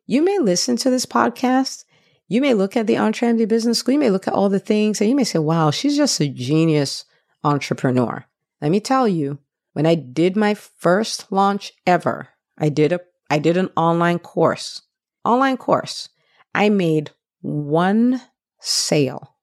You 0.04 0.20
may 0.20 0.38
listen 0.38 0.76
to 0.76 0.90
this 0.90 1.06
podcast 1.06 1.84
you 2.28 2.40
may 2.40 2.54
look 2.54 2.76
at 2.76 2.86
the 2.86 2.94
EntreMD 2.94 3.48
Business 3.48 3.78
School, 3.78 3.94
you 3.94 3.98
may 3.98 4.10
look 4.10 4.28
at 4.28 4.34
all 4.34 4.48
the 4.48 4.60
things, 4.60 5.00
and 5.00 5.08
you 5.08 5.16
may 5.16 5.24
say, 5.24 5.38
wow, 5.38 5.70
she's 5.70 5.96
just 5.96 6.20
a 6.20 6.28
genius 6.28 7.04
entrepreneur. 7.42 8.24
Let 8.60 8.70
me 8.70 8.80
tell 8.80 9.08
you, 9.08 9.38
when 9.72 9.86
I 9.86 9.94
did 9.94 10.36
my 10.36 10.54
first 10.54 11.30
launch 11.32 11.72
ever, 11.86 12.28
I 12.58 12.68
did 12.68 12.92
a 12.92 13.00
I 13.30 13.38
did 13.38 13.56
an 13.56 13.70
online 13.76 14.18
course. 14.18 14.82
Online 15.24 15.56
course. 15.56 16.08
I 16.54 16.68
made 16.70 17.10
one 17.40 18.22
sale. 18.58 19.36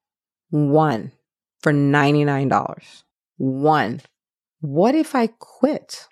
One 0.50 1.12
for 1.60 1.72
$99. 1.72 3.02
One. 3.36 4.00
What 4.60 4.94
if 4.94 5.14
I 5.14 5.28
quit? 5.28 6.08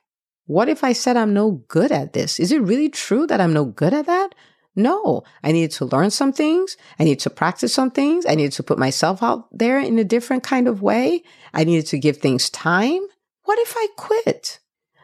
What 0.46 0.68
if 0.68 0.84
I 0.84 0.92
said 0.92 1.16
I'm 1.16 1.34
no 1.34 1.62
good 1.68 1.90
at 1.90 2.12
this? 2.12 2.38
Is 2.38 2.52
it 2.52 2.62
really 2.62 2.88
true 2.88 3.26
that 3.26 3.40
I'm 3.40 3.52
no 3.52 3.64
good 3.64 3.94
at 3.94 4.06
that? 4.06 4.34
No, 4.76 5.22
I 5.42 5.52
needed 5.52 5.70
to 5.72 5.84
learn 5.84 6.10
some 6.10 6.32
things. 6.32 6.76
I 6.98 7.04
needed 7.04 7.20
to 7.20 7.30
practice 7.30 7.72
some 7.72 7.90
things. 7.90 8.26
I 8.26 8.34
needed 8.34 8.52
to 8.52 8.62
put 8.62 8.78
myself 8.78 9.22
out 9.22 9.46
there 9.52 9.78
in 9.78 9.98
a 9.98 10.04
different 10.04 10.42
kind 10.42 10.66
of 10.66 10.82
way. 10.82 11.22
I 11.52 11.64
needed 11.64 11.86
to 11.86 11.98
give 11.98 12.16
things 12.16 12.50
time. 12.50 13.00
What 13.44 13.58
if 13.60 13.74
I 13.76 13.86
quit? 13.96 14.58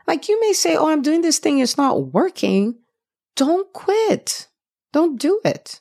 Like 0.06 0.28
you 0.28 0.40
may 0.40 0.52
say, 0.52 0.76
Oh, 0.76 0.88
I'm 0.88 1.02
doing 1.02 1.22
this 1.22 1.38
thing. 1.38 1.61
It's 1.61 1.76
not 1.76 2.12
working. 2.12 2.78
Don't 3.37 3.72
quit. 3.72 4.48
Don't 4.92 5.20
do 5.20 5.40
it. 5.44 5.80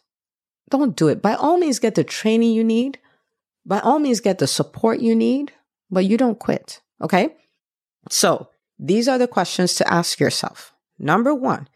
Don't 0.69 0.95
do 0.95 1.08
it. 1.08 1.21
By 1.21 1.34
all 1.34 1.58
means, 1.58 1.80
get 1.80 1.95
the 1.95 2.04
training 2.04 2.54
you 2.54 2.63
need. 2.63 2.99
By 3.65 3.80
all 3.80 3.99
means, 3.99 4.19
get 4.19 4.38
the 4.38 4.47
support 4.47 4.99
you 4.99 5.15
need, 5.15 5.52
but 5.89 6.06
you 6.06 6.15
don't 6.15 6.38
quit. 6.38 6.82
Okay. 7.02 7.36
So 8.10 8.49
these 8.78 9.08
are 9.08 9.17
the 9.17 9.28
questions 9.28 9.73
to 9.75 9.91
ask 9.91 10.19
yourself. 10.19 10.73
Number 10.97 11.34
one, 11.34 11.67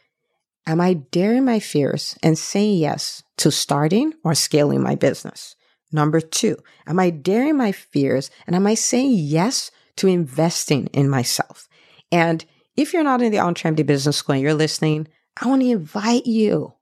Am 0.65 0.80
I 0.80 0.93
daring 0.93 1.43
my 1.43 1.60
fears 1.60 2.17
and 2.23 2.38
saying 2.38 2.78
yes 2.78 3.23
to 3.38 3.52
starting 3.52 4.13
or 4.23 4.34
scaling 4.34 4.82
my 4.82 4.95
business? 4.95 5.56
Number 5.91 6.21
two, 6.21 6.58
am 6.88 6.99
I 6.99 7.10
daring 7.10 7.58
my 7.58 7.71
fears 7.71 8.32
and 8.47 8.56
am 8.56 8.65
I 8.65 8.73
saying 8.73 9.12
yes 9.13 9.71
to 9.97 10.08
investing 10.08 10.88
in 10.88 11.10
myself? 11.10 11.67
And 12.12 12.45
if 12.76 12.93
you're 12.93 13.04
not 13.04 13.21
in 13.21 13.32
the 13.32 13.38
EntreMD 13.39 13.86
Business 13.86 14.17
School 14.17 14.34
and 14.34 14.41
you're 14.41 14.54
listening, 14.54 15.08
I 15.39 15.47
want 15.47 15.62
to 15.62 15.69
invite 15.69 16.26
you. 16.26 16.73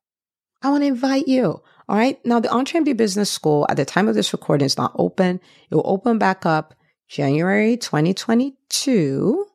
I 0.62 0.70
want 0.70 0.84
to 0.84 0.88
invite 0.88 1.28
you. 1.28 1.62
All 1.90 1.98
right. 1.98 2.24
Now, 2.26 2.40
the 2.40 2.50
EntreMD 2.50 2.96
Business 2.96 3.32
School 3.32 3.66
at 3.68 3.78
the 3.78 3.86
time 3.86 4.08
of 4.08 4.16
this 4.16 4.32
recording 4.32 4.66
is 4.66 4.78
not 4.78 4.94
open. 4.96 5.42
It 5.70 5.76
will 5.76 5.84
open 5.86 6.18
back 6.20 6.46
up 6.46 6.76
January 7.10 7.76
2022. 7.76 9.46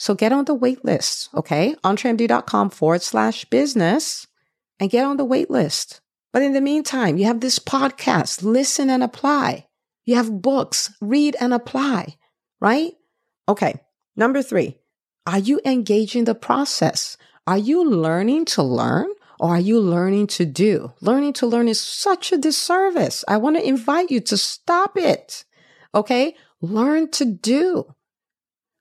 So 0.00 0.14
get 0.14 0.32
on 0.32 0.46
the 0.46 0.54
wait 0.54 0.82
list, 0.82 1.28
okay? 1.34 1.76
EntreMD.com 1.84 2.70
forward 2.70 3.02
slash 3.02 3.44
business 3.44 4.26
and 4.80 4.88
get 4.88 5.04
on 5.04 5.18
the 5.18 5.26
wait 5.26 5.50
list. 5.50 6.00
But 6.32 6.40
in 6.40 6.54
the 6.54 6.62
meantime, 6.62 7.18
you 7.18 7.26
have 7.26 7.40
this 7.40 7.58
podcast, 7.58 8.42
listen 8.42 8.88
and 8.88 9.02
apply. 9.02 9.66
You 10.06 10.14
have 10.14 10.40
books, 10.40 10.90
read 11.02 11.36
and 11.38 11.52
apply, 11.52 12.16
right? 12.62 12.92
Okay. 13.46 13.78
Number 14.16 14.40
three, 14.40 14.78
are 15.26 15.38
you 15.38 15.60
engaging 15.66 16.24
the 16.24 16.34
process? 16.34 17.18
Are 17.46 17.58
you 17.58 17.84
learning 17.86 18.46
to 18.46 18.62
learn 18.62 19.08
or 19.38 19.50
are 19.50 19.60
you 19.60 19.80
learning 19.80 20.28
to 20.28 20.46
do? 20.46 20.94
Learning 21.02 21.34
to 21.34 21.46
learn 21.46 21.68
is 21.68 21.78
such 21.78 22.32
a 22.32 22.38
disservice. 22.38 23.22
I 23.28 23.36
want 23.36 23.58
to 23.58 23.68
invite 23.68 24.10
you 24.10 24.20
to 24.20 24.38
stop 24.38 24.96
it. 24.96 25.44
Okay. 25.94 26.36
Learn 26.62 27.10
to 27.10 27.26
do. 27.26 27.94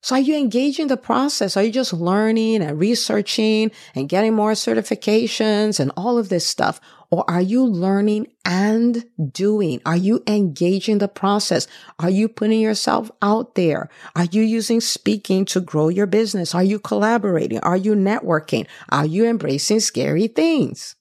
So 0.01 0.15
are 0.15 0.19
you 0.19 0.37
engaging 0.37 0.87
the 0.87 0.97
process? 0.97 1.57
Are 1.57 1.63
you 1.63 1.71
just 1.71 1.91
learning 1.91 2.61
and 2.61 2.79
researching 2.79 3.71
and 3.93 4.07
getting 4.07 4.33
more 4.33 4.53
certifications 4.53 5.79
and 5.79 5.91
all 5.97 6.17
of 6.17 6.29
this 6.29 6.45
stuff? 6.45 6.79
Or 7.11 7.29
are 7.29 7.41
you 7.41 7.65
learning 7.65 8.27
and 8.45 9.03
doing? 9.31 9.81
Are 9.85 9.97
you 9.97 10.23
engaging 10.25 10.99
the 10.99 11.07
process? 11.09 11.67
Are 11.97 12.09
you 12.09 12.29
putting 12.29 12.61
yourself 12.61 13.11
out 13.21 13.55
there? 13.55 13.89
Are 14.15 14.25
you 14.25 14.41
using 14.41 14.79
speaking 14.79 15.43
to 15.45 15.59
grow 15.59 15.89
your 15.89 16.05
business? 16.05 16.55
Are 16.55 16.63
you 16.63 16.79
collaborating? 16.79 17.59
Are 17.59 17.77
you 17.77 17.93
networking? 17.93 18.67
Are 18.89 19.05
you 19.05 19.25
embracing 19.25 19.81
scary 19.81 20.27
things? 20.27 20.95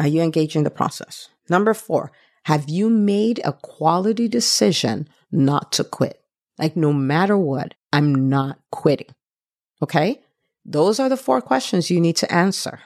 Are 0.00 0.08
you 0.08 0.22
engaging 0.22 0.64
the 0.64 0.70
process? 0.70 1.28
Number 1.48 1.74
four, 1.74 2.10
have 2.44 2.68
you 2.68 2.90
made 2.90 3.40
a 3.44 3.52
quality 3.52 4.26
decision 4.26 5.08
not 5.30 5.70
to 5.72 5.84
quit? 5.84 6.23
Like 6.58 6.76
no 6.76 6.92
matter 6.92 7.36
what, 7.36 7.74
I'm 7.92 8.28
not 8.28 8.58
quitting. 8.70 9.08
Okay. 9.82 10.20
Those 10.64 10.98
are 10.98 11.08
the 11.08 11.16
four 11.16 11.40
questions 11.40 11.90
you 11.90 12.00
need 12.00 12.16
to 12.16 12.32
answer. 12.32 12.80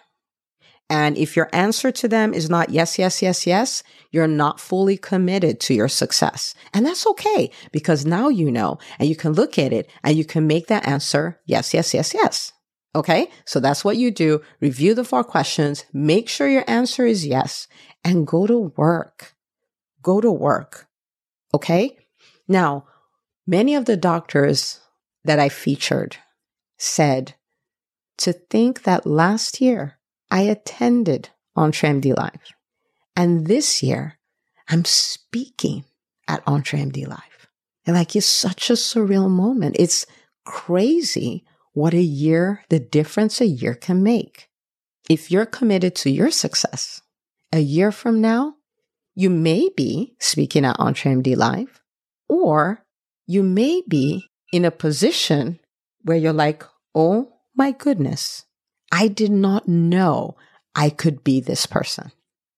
And 0.91 1.19
if 1.19 1.37
your 1.37 1.51
answer 1.53 1.93
to 1.93 2.09
them 2.09 2.33
is 2.33 2.49
not 2.49 2.71
yes, 2.71 2.99
yes, 2.99 3.21
yes, 3.21 3.47
yes, 3.47 3.83
you're 4.11 4.27
not 4.27 4.59
fully 4.59 4.97
committed 4.97 5.61
to 5.61 5.75
your 5.75 5.89
success. 5.89 6.55
And 6.73 6.87
that's 6.87 7.07
okay 7.09 7.51
because 7.73 8.07
now 8.07 8.31
you 8.31 8.51
know 8.51 8.79
and 8.99 9.09
you 9.09 9.15
can 9.15 9.33
look 9.33 9.59
at 9.59 9.73
it 9.73 9.91
and 10.03 10.17
you 10.17 10.25
can 10.25 10.47
make 10.47 10.69
that 10.69 10.89
answer 10.89 11.41
yes, 11.45 11.75
yes, 11.75 11.93
yes, 11.93 12.15
yes. 12.15 12.53
Okay. 12.95 13.29
So 13.45 13.61
that's 13.61 13.85
what 13.85 13.99
you 13.99 14.11
do. 14.11 14.41
Review 14.61 14.95
the 14.95 15.05
four 15.05 15.25
questions, 15.25 15.85
make 15.93 16.29
sure 16.29 16.49
your 16.49 16.65
answer 16.67 17.05
is 17.05 17.27
yes 17.27 17.69
and 18.03 18.27
go 18.27 18.47
to 18.47 18.73
work. 18.77 19.35
Go 20.01 20.23
to 20.23 20.33
work. 20.33 20.87
Okay. 21.55 21.99
Now, 22.49 22.87
many 23.49 23.75
of 23.75 23.87
the 23.87 23.97
doctors 23.97 24.81
that 25.25 25.41
I 25.41 25.49
featured 25.49 26.19
said 26.77 27.35
to 28.19 28.33
think 28.33 28.83
that 28.83 29.07
last 29.07 29.61
year 29.61 29.99
I 30.31 30.43
attended 30.43 31.31
EntreMD 31.57 32.17
Live. 32.17 32.53
And 33.17 33.47
this 33.47 33.83
year 33.83 34.19
I'm 34.69 34.85
speaking 34.85 35.85
at 36.29 36.45
EntreMD 36.45 37.09
Live. 37.09 37.49
And 37.87 37.97
like 37.97 38.15
it's 38.15 38.27
such 38.27 38.69
a 38.69 38.75
surreal 38.75 39.31
moment. 39.31 39.77
It's 39.79 40.05
crazy 40.45 41.45
what 41.73 41.95
a 41.95 42.03
year, 42.03 42.65
the 42.69 42.81
difference 42.81 43.41
a 43.41 43.47
year 43.47 43.75
can 43.75 44.03
make. 44.03 44.51
If 45.09 45.31
you're 45.31 45.47
committed 45.47 45.95
to 45.97 46.11
your 46.11 46.31
success, 46.31 47.01
a 47.51 47.61
year 47.61 47.93
from 47.93 48.21
now, 48.21 48.57
you 49.15 49.31
may 49.31 49.71
be 49.75 50.17
speaking 50.21 50.67
at 50.67 50.77
EntreMD 50.77 51.35
Live, 51.37 51.81
or 52.29 52.85
you 53.29 53.45
may 53.45 53.83
be 53.87 54.25
in 54.53 54.65
a 54.65 54.73
position 54.73 55.61
where 56.03 56.17
you're 56.17 56.33
like, 56.33 56.65
oh 56.95 57.31
my 57.55 57.71
goodness, 57.71 58.47
I 58.91 59.07
did 59.07 59.31
not 59.31 59.69
know 59.69 60.37
I 60.75 60.91
could 60.91 61.23
be 61.23 61.41
this 61.41 61.67
person. 61.67 62.11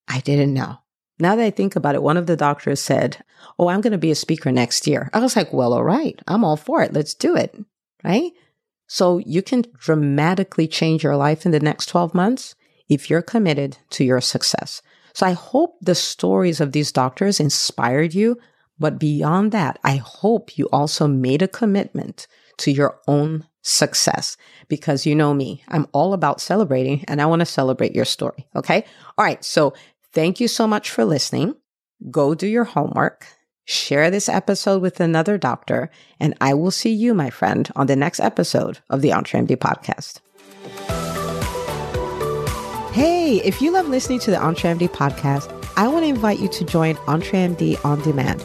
I 0.09 0.21
didn't 0.21 0.55
know. 0.55 0.79
Now 1.19 1.37
that 1.37 1.45
I 1.45 1.51
think 1.51 1.77
about 1.77 1.97
it, 1.97 2.03
one 2.03 2.17
of 2.17 2.27
the 2.27 2.37
doctors 2.37 2.81
said, 2.81 3.23
Oh, 3.59 3.69
I'm 3.69 3.81
going 3.81 3.93
to 3.93 3.99
be 3.99 4.11
a 4.11 4.15
speaker 4.15 4.51
next 4.53 4.87
year. 4.87 5.11
I 5.13 5.19
was 5.19 5.37
like, 5.37 5.53
Well, 5.53 5.75
all 5.75 5.85
right, 5.85 6.19
I'm 6.27 6.45
all 6.45 6.57
for 6.57 6.83
it. 6.83 6.93
Let's 6.93 7.15
do 7.15 7.37
it. 7.37 7.55
Right. 8.05 8.33
So 8.87 9.19
you 9.19 9.43
can 9.43 9.65
dramatically 9.77 10.67
change 10.67 11.03
your 11.03 11.17
life 11.17 11.45
in 11.45 11.53
the 11.53 11.61
next 11.61 11.87
12 11.87 12.15
months 12.15 12.55
if 12.89 13.11
you're 13.11 13.23
committed 13.23 13.77
to 13.91 14.05
your 14.05 14.21
success. 14.21 14.83
So 15.15 15.27
I 15.27 15.33
hope 15.33 15.77
the 15.81 15.95
stories 15.95 16.61
of 16.61 16.73
these 16.73 16.93
doctors 16.93 17.41
inspired 17.41 18.15
you. 18.15 18.39
But 18.81 18.99
beyond 18.99 19.53
that, 19.53 19.79
I 19.85 19.97
hope 19.97 20.59
you 20.59 20.69
also 20.73 21.07
made 21.07 21.43
a 21.43 21.49
commitment 21.49 22.27
to 22.57 22.73
your 22.73 22.99
own 23.07 23.47
success 23.63 24.37
because 24.69 25.07
you 25.07 25.15
know 25.15 25.35
me, 25.35 25.63
I'm 25.69 25.87
all 25.93 26.15
about 26.15 26.41
celebrating 26.41 27.05
and 27.07 27.21
I 27.21 27.27
want 27.27 27.41
to 27.41 27.47
celebrate 27.47 27.95
your 27.95 28.07
story. 28.07 28.49
Okay. 28.57 28.85
All 29.19 29.25
right. 29.25 29.45
So 29.45 29.75
thank 30.13 30.41
you 30.41 30.49
so 30.49 30.67
much 30.67 30.91
for 30.91 31.05
listening. 31.05 31.55
Go 32.11 32.35
do 32.35 32.47
your 32.47 32.65
homework. 32.65 33.27
Share 33.67 34.11
this 34.11 34.29
episode 34.29 34.83
with 34.83 34.99
another 34.99 35.39
doctor, 35.39 35.91
and 36.19 36.35
I 36.41 36.55
will 36.55 36.73
see 36.73 36.91
you, 36.91 37.15
my 37.15 37.31
friend, 37.31 37.71
on 37.77 37.87
the 37.87 37.95
next 37.95 38.19
episode 38.19 38.81
of 38.89 39.01
the 39.01 39.11
EntreMD 39.11 39.57
podcast. 39.59 40.19
Hey, 42.93 43.37
if 43.45 43.63
you 43.63 43.71
love 43.71 43.87
listening 43.89 44.19
to 44.21 44.33
the 44.33 44.39
EntreMD 44.39 44.89
podcast, 44.89 45.55
I 45.77 45.87
want 45.87 46.05
to 46.05 46.09
invite 46.09 46.41
you 46.41 46.49
to 46.49 46.65
join 46.65 46.97
EntreMD 46.97 47.85
On 47.85 48.01
Demand. 48.03 48.45